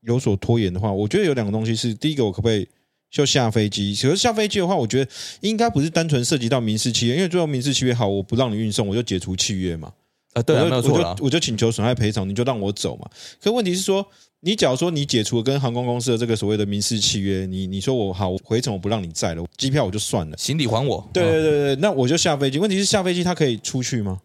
[0.02, 2.66] 有所拖延的话，我觉得有两个东西是，第一个我可不可以
[3.10, 3.94] 就下飞机？
[3.94, 5.10] 可是下飞机的话，我觉得
[5.40, 9.92] 应该不是单纯涉及到民事契约，因为最后民事契约好，我不让你运送，我就解除契约嘛。
[10.34, 11.24] 啊，对啊，我就没有错啦我就。
[11.24, 13.10] 我就请求损害赔偿，你就让我走嘛。
[13.42, 14.06] 可问题是说，
[14.40, 20.36] 你假如说你解除了跟航空公司的这个所谓的民事契约，你你说我好我回程我不让你载了，机票我就算了。
[20.38, 22.58] 行李还我，对啊对对对，那我就下飞机。
[22.58, 24.20] 问题是下飞机他可以出去吗？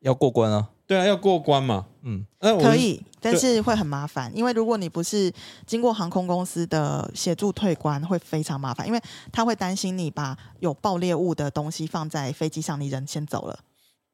[0.00, 0.68] 要过关啊。
[0.86, 1.86] 对啊，要过关嘛。
[2.02, 5.32] 嗯，那我可以，但是会很麻烦，因为如果你不是
[5.66, 9.00] 经过航空公司的协助退关，会非常麻烦，因为
[9.32, 13.58] 他会担心你把有爆裂物的东西放在飞机上，你人先走了。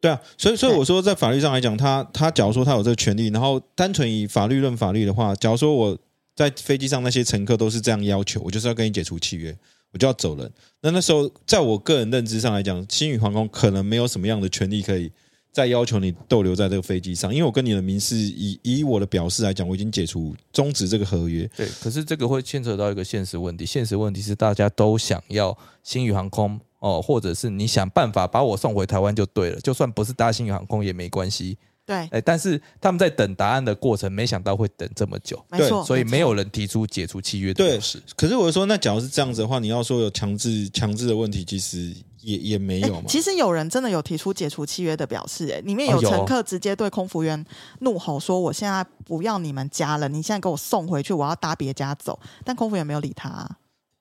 [0.00, 5.98] 对啊，所以所以我说，在法律上来讲，他他假如说他有这个权利，然后单纯以法律论法律的话，假如说我
[6.36, 9.54] 在飞机上那些乘客都是这样要求，我就是要跟你解除契约，
[9.92, 10.50] 我就要走人。
[10.80, 15.10] 那那时候，在我个人认知上来讲，新宇航空可能没有什么样的权利可以
[15.52, 21.48] 再要求你逗留在这个飞机上，因为我跟你的民事以以我的表示来讲，我已经解除终止这个合约。
[21.56, 21.68] 对。
[21.80, 31.58] 可是这个会牵扯到一个现实问题，现实问题是大家都想要新宇航空哦，或者是你想办法把我送回台湾就对了，就算不是搭新宇航空也没关系。
[31.86, 36.30] 对，哎，但是他们在等答案的过程，没想到会等这么久，没错，所以没有。
[36.32, 37.80] 人提出解除契约的对。
[38.14, 43.02] 可是我说，那假如是这样子的话，你要说有强制强制的问题，其实也也没有嘛。
[43.08, 47.44] 其实有人真的有提出解除契约的表示，哎，里面有乘客直接对空服员
[47.80, 53.56] 怒吼说：“我现在不要你们家了，你现在给我送回去，我要搭别家走。”但空服员没有理他啊、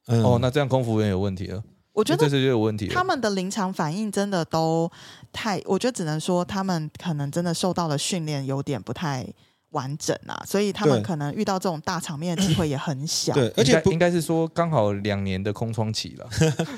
[0.08, 2.88] 嗯哦，那这样空服员有问题了，我觉得这是就有问题。
[2.88, 4.90] 他们的临场反应真的都
[5.32, 9.26] 太，我觉得只能说他们可能真的受到的训练有点不太
[9.72, 13.34] 完整啊，所以他们可能遇到这种大场面的机会也很小。
[13.34, 16.28] 对，而且不应该是说刚好两年的空窗期了，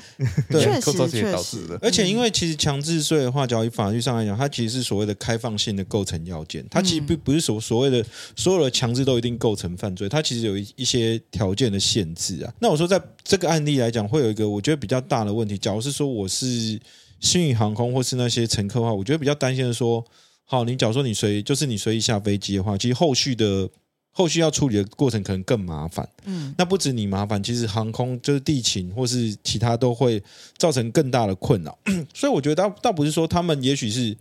[0.50, 1.78] 对确实确实的。
[1.80, 8.04] 而且，因为其实强制税的话，假如以法律上来讲，它其实是所谓的开放性的构成要件，它其实并不是所所谓的
[8.36, 12.52] 所有的强制都一定构成犯罪，它其实有一一些条件的限制啊。
[12.58, 15.56] 那我说，在这个案例来讲，会有一个我觉得比较大的问题。
[15.56, 16.78] 假如是说我是
[17.20, 20.04] 新宇航空或是那些乘客的话，我觉得比较担心的说，
[20.44, 23.68] 好，你假如说你随就是你随意下飞机的话，其实后续的
[24.10, 26.06] 后续要处理的过程可能更麻烦。
[26.24, 30.22] 嗯，那不止你麻烦，其实航空就是地勤或是其他都会
[30.58, 31.78] 造成更大的困扰。
[32.12, 34.14] 所以我觉得倒倒不是说他们也许是，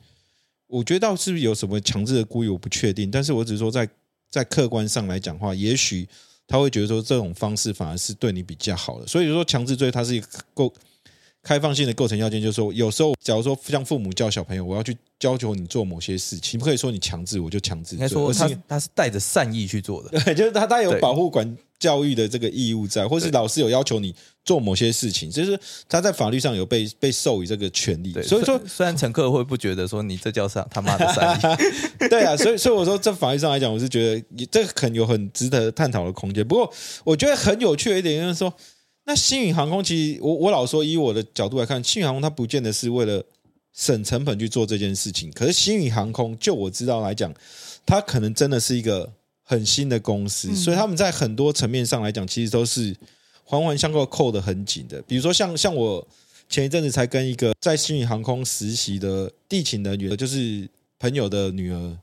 [0.68, 3.12] 我觉得倒是不是有什么强制的故意，我不确定。
[3.12, 3.88] 但是我只是说在
[4.30, 6.08] 在客观上来讲话，也许
[6.48, 9.06] 他会觉得说这种方式反而是对你比较好的。
[9.06, 10.74] 所以说强制罪它是一个构
[11.44, 20.10] 开放性的构成要件，就是说有时候假如说像父母教小朋友，我要去要求你做某些事情，不可以说你强制我就强制应该说他他是带着善意去做的。
[20.24, 24.14] 对，就是他他有保护管教育的这个义务在，或是老师有要求你
[24.46, 28.22] 做某些事情，就是他在法律上有被被授予这个权利对，。
[28.22, 31.42] 所以说虽，然乘客会不觉得说你这叫上他妈的善意，
[32.08, 36.48] 对啊，所以所以我说，在法律上来讲，我是觉得也这个可能有很值得探讨的空间。
[36.48, 36.72] 不过，
[37.04, 38.54] 我觉得很有趣的一点就是说，
[39.12, 43.22] 那星宇航空其实我我老说，以我的角度来看，新宇航空它不见得是为了
[43.74, 45.30] 省成本去做这件事情。
[45.34, 47.34] 可是星宇航空，就我知道来讲，
[47.86, 49.12] 它可能真的是一个
[49.44, 52.96] 很新的公司，嗯所以他们在很多层面上来讲，其实都是
[53.44, 55.02] 环环相扣、扣得很紧的。
[55.02, 56.08] 比如说像像我
[56.48, 60.66] 前一阵子才跟一个在星宇航空实习的地勤人员，就是
[60.98, 61.98] 朋友的女儿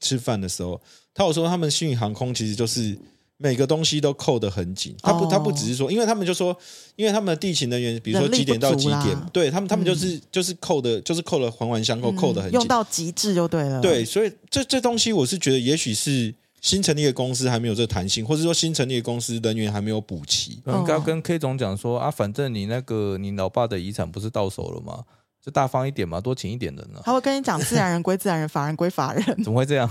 [0.00, 0.80] 吃饭的时候，
[1.12, 2.96] 他有说他们星宇航空其实就是。
[3.38, 6.56] 每个东西都扣得很紧，他不，哦他不只是说，因为他们就说，
[6.96, 12.66] 因为他们的地勤人员，比如说几点到几点对他们，他们就是、就是扣的，就是扣的环环相扣，扣得很紧用。
[12.66, 13.80] 到极致就对了。
[13.82, 20.58] 对，，所以这这东西我是觉得，也许是新成立的公司还没有这弹性，或者说新成立的公司人员还没有补齐。
[20.66, 25.04] 应该跟 K 总讲说啊，反正你那个你老爸的遗产不是到手了吗？
[25.46, 26.98] 就大方一点嘛，多请一点人啊。
[27.04, 29.88] 他会跟你讲，自然人归自然人，法人归法人，怎么会这样？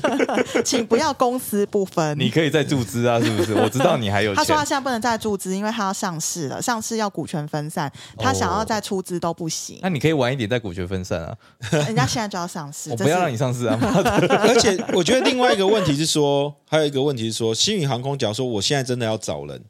[0.62, 2.18] 请不要公私不分。
[2.18, 3.54] 你可以再注资啊，是不是？
[3.54, 4.62] 我知道 你还有钱他说他。
[4.62, 9.78] 现在不能再注资，因为他要上市了，上市要股权分散，他想要再出资都不行。
[9.80, 11.34] 那你可以晚一点再股权分散啊！
[11.70, 13.78] 人家现在就要上市，我不要让你上市啊！
[14.46, 19.64] 而且我觉得另外一个问题是说，还有一个问题是说，新宇航空，假如说我现在真的要找人，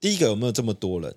[0.00, 1.14] 第一个有没有这么多人？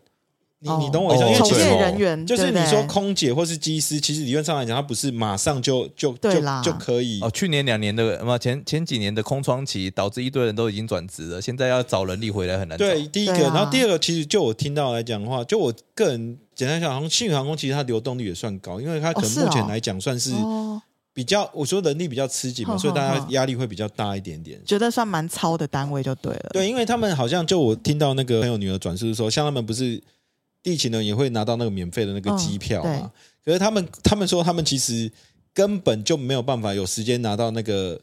[0.66, 0.80] 你哦。
[0.82, 6.62] 你懂我意思因为其实人员，就是你说空姐或是机师，其实理论上来讲，他不是马上就就就对啦。
[6.64, 12.86] 就可以哦，去年两年的嘛，前前几年的空窗期，导致一堆人都已经转职了，现在要找人力回来很难找。
[12.86, 13.54] 对，第一个，对啊。
[13.54, 20.82] 然后第二个，其实就我听到来讲的话，就我个人简单讲，好像新宇航空其实它流动率也算高，因为它可能哦是哦目前来讲算是哦，
[21.14, 24.60] 比较，我说人力比较吃紧嘛，哼所以大家压力会比较大一点点。
[24.66, 26.50] 觉得算蛮糙的单位就对了。
[26.52, 30.02] 对，因为他们好像就我听到那个朋友女儿转述说，像他们不是
[30.66, 33.00] 地勤呢也会拿到那个免费的那个嗯机票对。
[33.00, 33.12] 嘛，
[33.46, 35.12] 可是他们他们说他们其实
[35.54, 38.02] 根本就没有办法有时间拿到那个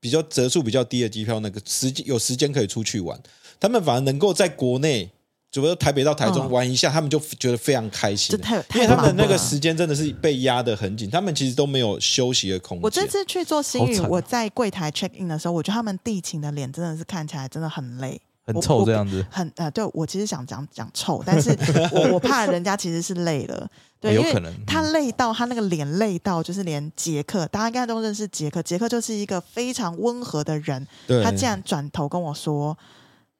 [0.00, 3.16] 比较折数比较低的机票，那个时间有时间可以出去玩，
[3.60, 5.10] 他们反而能够在国内。
[5.52, 6.50] 主要台北到台中嗯。
[6.52, 8.36] 玩一下，他们就觉得非常开心。
[8.36, 12.82] 因太为他们的那个时间真的是被压得很紧，他们其实都没有休息的空间。
[12.84, 14.06] 我这次去做新宇，啊。
[14.08, 18.20] 我在柜台 check in 的时候，我觉得他们地勤的脸真的是看起来真的很累，
[18.52, 21.50] 很臭这样子，很呃，对我其实想讲讲臭，但是
[21.92, 23.68] 我我怕人家其实是累了，
[24.00, 32.76] 对，有可能他嗯累到他那个脸累到，就是连杰克，大家应该都认识杰克，杰克就是一个非常温和的人，对他竟然转头跟我说。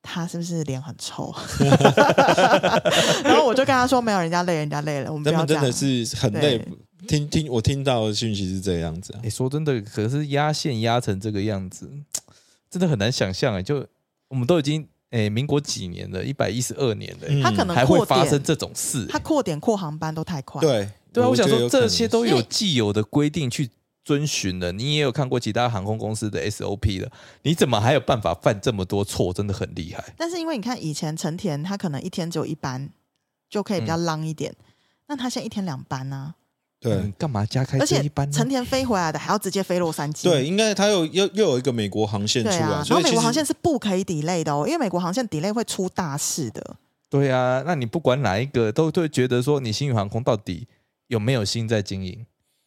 [0.02, 1.30] 他是不是脸很臭？
[3.22, 6.66] 然后我就跟他说：“没有，人家累，人家累了，我们不要这样。”真的是很累。
[7.06, 11.86] 听听我听到的讯息是这样子啊哎、，说真的，可是压线压成这个样子，
[12.70, 13.62] 真的很难想象哎。
[13.62, 13.86] 就
[14.28, 23.68] 我们都已经哎、民国几年的，一百一十二年了、嗯他可能还会，发生这种事、他扩点扩航班都太快。，对对啊，我想说这些都有既有的规定去
[24.04, 27.10] 遵循的，你也有看过其他航空公司的 SOP 了，
[27.42, 29.32] 你怎么还有办法犯这么多错？
[29.32, 30.14] 真的很厉害。
[30.16, 32.88] 但是因为你看以前成田，他可能一天只有一班，
[33.48, 34.54] 就可以比较浪一点。
[35.08, 36.34] 那他现在一天两班呢、
[36.80, 38.32] 对嗯干嘛加开而且这一班呢？
[38.32, 40.24] 成田飞回来的还要直接飞洛杉矶。
[40.24, 46.76] 对，应该它有又又有一个美国航线出来，啊，然所以美国航线是不可以 delay 的哦，因为美国航线 delay 会出大事的。
[47.10, 50.66] 对啊，那你不管哪一个，都会觉得说你新宇航空到底
[51.08, 52.24] 有没有心在经营，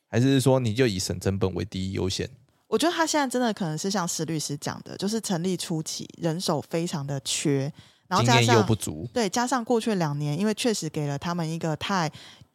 [0.08, 2.30] 还是说你就以省成本为第一优先？
[2.68, 7.72] 我觉得他现在真的可能是像石律师讲的，就是成立初期人手非常的缺，
[8.08, 12.12] 然后加经验又上不足，对加上过去两年，因为确实给了他们一个太。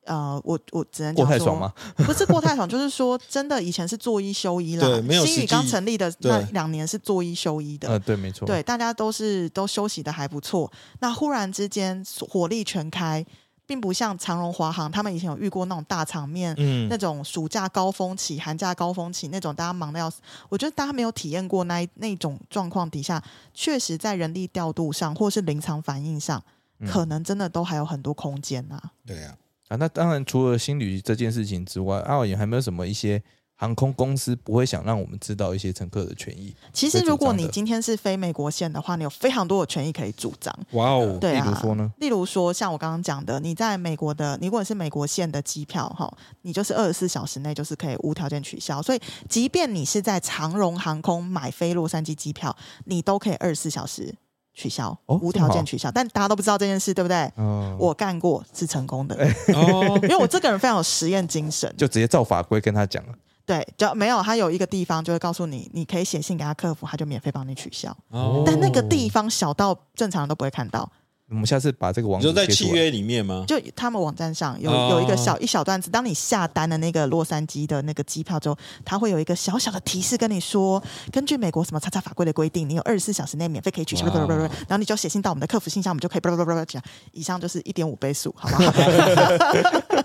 [0.08, 1.72] 呃，我我只能讲说过太爽吗？
[2.04, 4.86] 不是过太爽，就是说真的，以前是做一休一啦。
[4.86, 10.70] 对没有新宇刚成立的那两年是做一休一的，呃，对，没错，对，大家都是都休息的还不错。
[11.00, 13.24] 那忽然之间火力全开，
[13.66, 20.22] 并不像长荣、华航他们以前有遇过那种大场面，嗯那种暑假高峰期、寒假高峰期那种大家忙的要死。
[20.48, 26.42] 我觉得大家没有体验过那那种状况底下，确实在人力调度上或是临场反应上，
[26.80, 28.80] 嗯可能真的都还有很多空间啊。
[29.04, 29.36] 对啊，
[29.68, 33.22] 啊，那当然除了新旅这件事情之外，阿伟还没有什么一些
[33.54, 36.54] 航空公司不会想让我们知道一些乘客的权益？
[36.72, 40.56] 其实，如果你今天是飞美国线的话，你有非常多的权益可以主张。
[40.72, 41.92] 哇哦，对啊，例如说呢？
[41.98, 46.08] 例如说，像我刚刚讲的，你在美国的，你如果是美国线的机票哈，
[46.42, 48.80] 你就是二十四小时内就是可以无条件取消。
[48.80, 54.14] 所以，即便你是在长荣航空买飞洛杉矶机票，你都可以二十四小时
[54.58, 55.90] 取消，哦无条件取消。
[55.92, 57.30] 但大家都不知道这件事，对不对？
[57.36, 59.14] 嗯，我干过，是成功的，
[59.54, 61.72] 哦，因为我这个人非常有实验精神。
[61.78, 63.14] 就直接照法规跟他讲了。
[63.46, 67.96] 对，就没有他有一个地方就会告诉你，你可以写信给他客服，他就免费帮你取消。
[68.10, 70.90] 哦但那个地方小到正常人都不会看到。
[71.30, 72.46] 我们下次把这个网你说在。
[72.46, 73.44] 契约里面吗？
[73.46, 86.82] 就他们网站上有哦有一个小一小段子，当你下单的那个洛杉矶的那个机票之后，它会有一个小小的提示跟你说，根据美国什么叉叉法规的规定，你有二十四小时内免费可以取消，然后你就写信到我们的客服信箱，我们就可以叭叭叭叭讲。
[87.12, 88.72] 以上就是一点五倍速，好不好？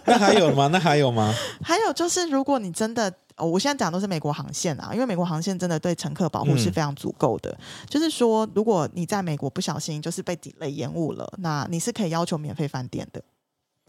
[0.06, 0.68] 那还有吗？
[0.68, 1.34] 那还有吗？
[1.64, 7.58] 还有就是，如果你真的哦，我现在讲的都是美国航线啊，因为美国航线真的对乘客保护是嗯非常足够的。
[7.90, 13.22] 就是说，如果你在美国不小心就是被 delay 延误了，那你是可以要求免费饭店的。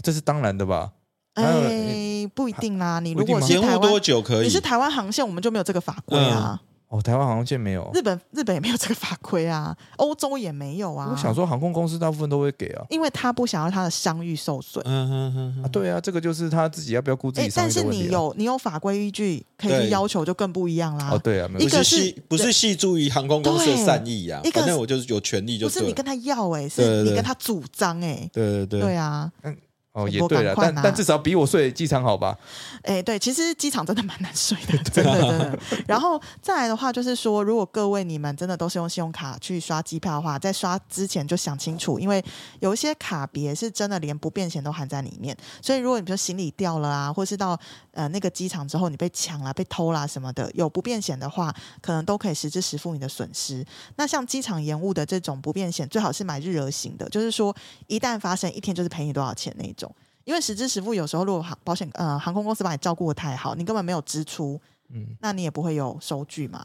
[0.02, 0.92] 这是当然的吧？
[1.34, 4.60] 哎，不一定啦，你如果是台延误多湾，久可以你是？
[4.60, 6.60] 台湾航线，我们就没有这个法规啊。
[6.94, 7.90] 哦，台湾航线没有。
[7.92, 11.08] 日本日本也没有这个法规啊， 欧洲也没有啊。
[11.10, 12.84] 我想，说，航空公司大部分都会给啊。
[12.88, 14.80] 因为他不想要他的商誉受损。
[14.86, 17.82] 嗯 哼哼啊，对啊，这个就是他自己要不要顾自哎己，商但是。
[17.82, 21.10] 你有你有法规依据可以去要求，就更不一样啦。
[21.12, 25.80] 哦，对啊，一个是不是系不是系诸于航空公司的善意呀一，个反正我就是有权利就对了。
[25.80, 29.30] 不是你跟他要哎、是你跟他主张哎、对对对，对啊，
[29.94, 32.36] 哦，也多对了，但但至少比我睡机场好吧？
[32.82, 35.58] 哎、对，其实机场真的蛮难睡的， 真的真的。
[35.86, 42.22] 然后再来的话，就是说，如果各位你们真的都是用信用卡去刷机票的话，在刷之前就想清楚，因为
[42.58, 47.56] 有一些卡别是真的连不便险都含在里面，所以如果你比如说行李掉了啊，或是到
[47.92, 53.64] 呃那个机场之后你被抢了、被偷啦什么的，有不便险的话，可能都可以实支实付你的损失。
[53.94, 57.54] 那像机场延误的这种不便险，最好是买日额型的，就是说
[57.86, 59.83] 一旦发生一天就是赔你多少钱那一种。
[60.24, 64.60] 因为实支实付，有时候如果航保险呃航空公司把你照顾的太好，你根本没有支出，
[64.92, 66.64] 嗯，那你也不会有收据嘛。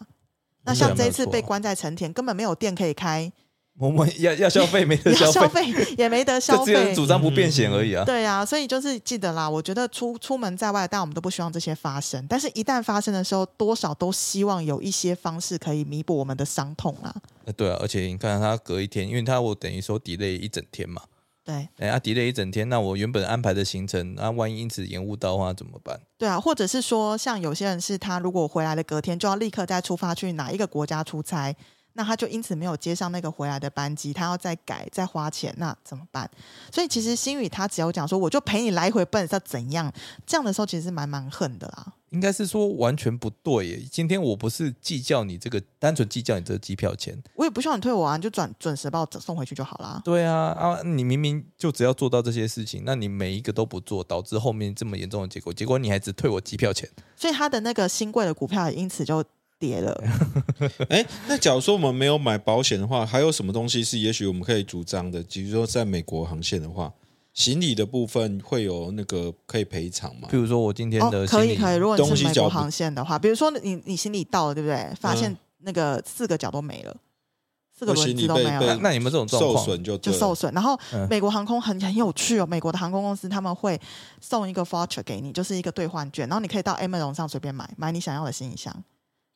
[0.63, 3.31] 那嗯像这一次被关在成田，根本没有店可以开，
[3.79, 6.93] 我们要要消费没得要消费，费也没得 就消费。
[6.93, 8.03] 主张不变险而已啊。
[8.03, 9.49] 对啊，所以就是记得啦。
[9.49, 12.25] 我觉得出出门在外，但我们都不希望这些发生。
[12.27, 17.15] 但是，一旦发生的时候，多少都希望有一些方式可以弥补我们的伤痛啦。
[17.45, 21.01] 呃对啊，而且你看他隔一天，因为他我等于说 delay 一整天嘛，
[21.49, 25.99] 对哎，啊 delay 一整天，那我原本安排的行程，那万一因此延误到的话怎么办？
[26.17, 31.55] 对啊，或者是说，像有些人是他如果回来的隔天就要立刻再出发去哪一个国家出差，
[31.99, 36.31] 那他就因此没有接上那个回来的班机，他要再改再花钱，那怎么办？
[36.71, 39.91] 所以其实新宇他只有讲说，我就陪你来回奔，是要怎样？
[40.25, 41.91] 这样的时候其实是蛮蛮恨的啦。
[42.11, 43.83] 应该是说完全不对耶。
[43.91, 47.21] 今天我不是计较你这个，单纯计较你这个机票钱。
[47.35, 50.01] 我也不需要你退我啊，你就转准时把我送回去就好啦。
[50.05, 56.89] 对啊，啊，你明明就只要做到这些事情，那你每一个都不做，导致后面这么严重的结果，结果你还只退我机票钱。
[57.17, 59.21] 所以他的那个新贵的股票也因此就
[59.59, 59.93] 跌了。
[60.89, 65.21] 哎，那假如说我们没有买保险的话，还有什么东西是也许我们可以主张的？
[65.23, 66.91] 比如说在美国航线的话，
[67.33, 70.37] 行李的部分会有那个可以赔偿吗比？
[70.37, 74.89] 如说我今天哦的，可以可以，如果你是美国航线的话，比如说你你行李到了，对不对？
[74.99, 76.95] 发现嗯那个四个角都没了，
[77.77, 78.61] 四个轮子都没有。
[78.61, 80.53] 那那你们这种受，损就就受损。
[80.53, 83.79] 然后嗯美国航空很很有趣哦，美国的航空公司他们会
[84.21, 88.73] 送一个 voucher 给你，就是一个兑换券，然后你可以到 Amazon 上随便买，买你想要的行李箱。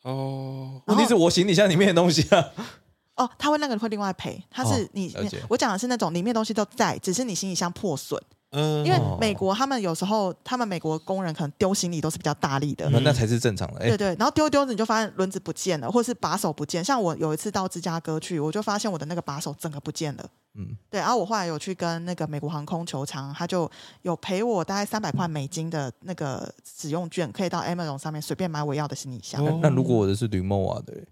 [0.04, 2.52] 哦，问题是我行李箱里面的东西啊。
[3.16, 5.14] 哦，他会那个会另外赔，他是哦你、
[5.48, 8.22] 我讲的是那种里面东西都在，只是你行李箱破损。
[8.54, 13.80] 嗯因为哦美国他们有时候，他们美国工人可能丢行李都是比较大力的，那那才是正常的。
[13.80, 16.84] 哎、对对，然后丢一丢着你就发现轮子不见了，或是把手不见。
[16.84, 20.26] 像我有一次到芝加哥去，我就发现我的那个把手整个不见了。
[20.56, 23.70] 嗯，对，然后我后来有去跟那个美国航空球场，他就
[24.04, 29.44] 有赔我大概三百块美金的那个使用券，可以到 Amazon 上面随便买我要的行李箱。
[29.44, 31.04] 哦那如果我的是吕梦瓦的嘞，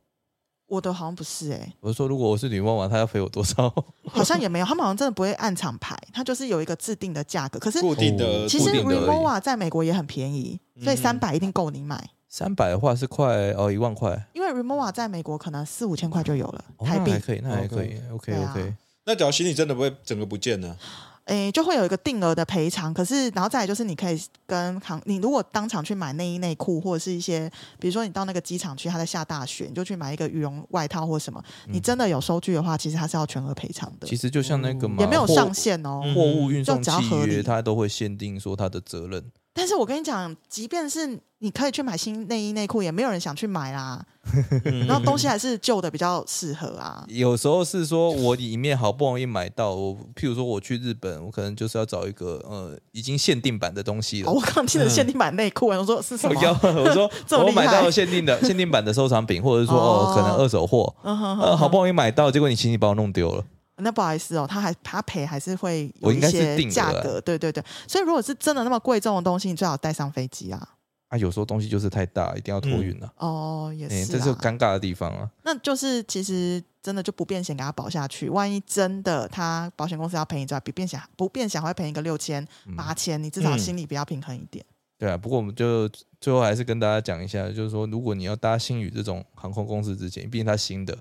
[0.71, 3.69] 我的好像不是哎、我是说如果我是女梦瓦，他要赔我多少？
[4.09, 7.59] 好像也没有，他们好像真的不会按厂牌，它就是有一个制定的价格。
[7.59, 12.09] 可是固定的其实固定的而已 Remova 在美国也很便宜，所以嗯三百一定够你买。
[12.29, 18.01] 三百的话是快哦一万块，因为 Remova 在美国可能四五千块就有了哦、台币那还，可以，那还可以。
[18.09, 20.77] OK OK，哦那假如行李真的不会整个不见呢？
[21.25, 22.93] 诶，就会有一个定额的赔偿。
[22.93, 27.49] 可是，然后再来就是，你可以跟航，你如果当场去买内衣内裤，或者是一些，
[27.79, 36.01] 比如说你到那个机场去，它在下大雪，你就去买一个羽绒外套或什么，你真的有收据的话，其实它是要全额赔偿的其，实就像那个嘛，也没有上限哦。
[36.03, 39.23] 嗯货物运送就只要契约，它都会限定说它的责任。
[39.53, 44.03] 但是我跟你讲，即便是你可以去买新内衣内裤，也没有人想去买啦。
[44.65, 47.03] 嗯然后东西还是旧的比较适合啊。
[47.09, 54.33] 有时候是说我里面好不容易买到，我譬如说我去日本，我可能就是要找一个呃已经限定版的东西了哦、。
[54.35, 56.39] 我刚听的限定版内裤，我说是什么？
[56.39, 63.43] 我要我说 这么厉害我买到了限定的 限定版的收藏品，或者是说哦哦可能二手货，嗯哼哼呃好不容易买到，结果你行李把我弄丢了。
[63.81, 67.63] 那不好意思哦，他还他赔还是会有一些价格，对对对。
[67.87, 70.69] 所以如果是真的那么贵重的东西，你最好带上飞机啊。
[71.09, 75.29] 啊，有时候东西就是太大，一定要托运了、哦，也哎、是、这是啊，尴尬的地方啊。
[75.43, 84.65] 那就是其实真的就不变险给他保下去，万一真的他保险公司要赔你之外，比变险不变险会赔你个六千嗯八千，你至少嗯心里比较平衡一点。
[84.97, 85.89] 对啊，不过我们就
[86.21, 90.97] 最后还是跟大家讲一下，就是说，如果你要搭新宇这种航空公司之前，毕竟它新的，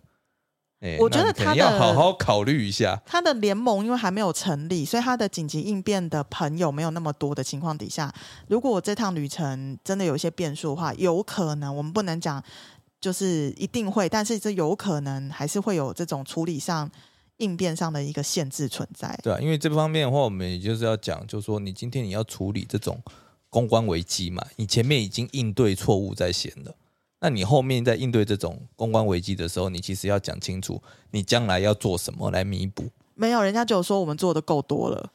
[0.80, 3.00] 哎我觉得他的要好好考虑一下。
[3.04, 8.12] 他的联盟因为还没有成立，所以他的紧急应变的朋友没有那么多的情况底下，
[8.48, 12.42] 如果我这趟旅程真的有一些变数的话，有可能我们不能讲
[13.00, 16.90] 就是一定会，但是这有可能还是会有这种处理上
[17.36, 19.18] 应变上的一个限制存在。
[19.22, 22.98] 对啊，因为这方面的话，我们也就是要讲，就是说你今天你要处理这种
[23.48, 26.74] 公关危机嘛，你前面已经应对错误在先了，
[27.20, 32.84] 那你后面在应对这种公关危机的时候，你其实要讲清楚，你将来要做什么来弥补。
[33.14, 35.12] 没有，人家就说我们做的够多了，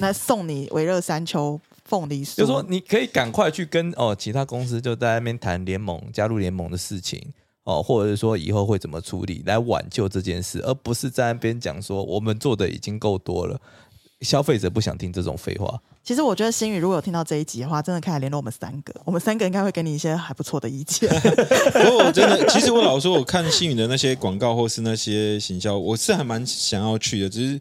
[0.00, 7.22] 那送你维热山丘凤梨酥，就说你可以赶快去跟哦其他公司就在那边谈联盟、加入联盟的事情
[7.64, 13.60] 哦，或者是说以后会怎么处理来挽救这件事，而不是在那边讲说我们做的已经够多了。
[14.22, 21.08] 消费者不想听这种废话，其实我觉得新宇如果有听到这一集的话，真的可以来联络我们三个，我们三个应该会给你一些还不错的意见。
[21.72, 27.58] 不过我真的，其实我老实说，我看新宇的那些广告或是那些行销，我是还蛮想要去的，只是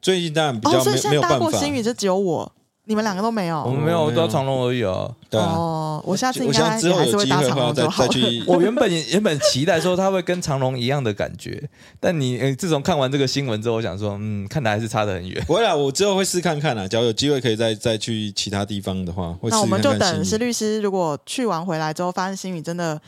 [0.00, 1.38] 最近当然比哦，较没、有办法。
[1.38, 2.50] 过星宇就只有我，
[2.84, 3.62] 你们两个都没有。
[3.62, 5.08] 我们没有没有到长隆而已啊。
[5.30, 8.08] 对啊，哦，我下次应我想该之后有也还是会搭机会的话再长隆就好了。
[8.08, 8.44] 再去。
[8.48, 11.68] 我原本原本期待说他会跟长隆一样的感觉，
[12.00, 15.44] 但你呃自从看完这个新闻之后，我想说，嗯，看来还是差得很远。
[15.46, 16.88] 不会啦，我之后会试看看啦。
[16.88, 23.00] 假如有机会可以再再去其他地方的话，会试那我们就等石律师，如果去完回来之后，发现新宇真的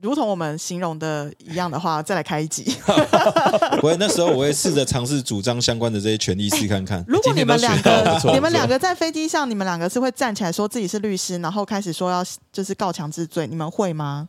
[0.00, 2.64] 如同我们形容的一样的话，再来开一集。
[3.80, 7.04] 不会，那时候我会试着尝试主张相关的这些权利试看看。
[7.08, 14.28] 如果你们两个，你们两个在飞机上，你们两个是会站起来说自己是律师，然后开始说要就是告强制罪，你们会吗？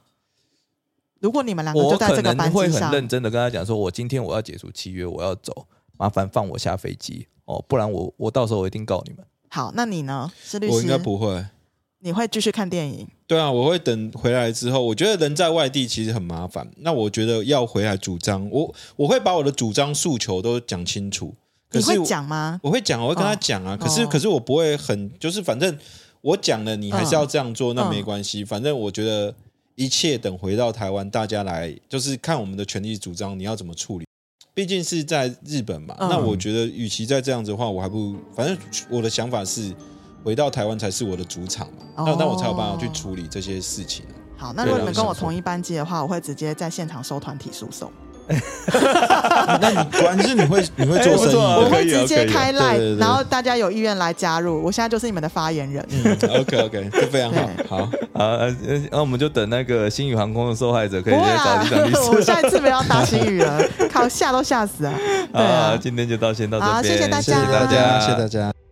[1.19, 5.67] 如果你们两个就在这个能会很班机上，认真的跟他讲说，我今天我要解除契约，我要走，
[5.97, 9.25] 麻烦放我下飞机哦，不然我我到时候我一定告你们。
[9.49, 10.31] 好，那你呢？
[10.41, 11.45] 是律师，我应该不会。
[12.01, 13.07] 你会继续看电影？
[13.27, 16.69] 对啊，我会等回来之后，我觉得人在外地其实很麻烦。
[16.77, 21.35] 那我觉得要回来主张，我我会把我的主张诉求都讲清楚。
[21.69, 22.59] 可你会是我讲吗？
[22.63, 23.77] 我会讲，我会跟他哦讲啊。
[23.77, 25.77] 可是哦可是我不会很，就是反正
[26.21, 28.43] 我讲了，你还是要这样做，那嗯没关系。
[28.43, 29.35] 反正我觉得
[29.75, 34.05] 一切等回到台湾，大家来就是看我们的权利主张，你要怎么处理。
[34.53, 38.57] 毕竟是在日本嘛，嗯那我觉得与其再这样子的话，我还不如反正
[38.89, 39.71] 我的想法是
[40.23, 42.15] 回到台湾才是我的主场嘛，那哦。
[42.19, 44.15] 那我才有办法去处理这些事情啊。
[44.37, 47.91] 好，那如果你们跟我同一班机的话，我会直接在现场收团体诉讼，
[49.59, 52.95] 那你果然是你会你会做生意我的，会直接开对 line，对。
[52.95, 55.85] 对然后大家有意愿来加入，我现在就是你们的发言人。
[55.89, 57.67] 嗯，OK OK，这非常好，对。
[57.67, 61.99] 好，好，呃，呃那我们就等那个新宇航空的受害者可以再找啊李长律，师。
[62.15, 63.61] 我下一次不要打新宇了，
[63.91, 64.93] 靠吓都吓死了。
[65.33, 67.21] 对好啊，今天就到先到这边，好谢谢大家。
[67.21, 68.68] 谢谢大家，谢谢大家。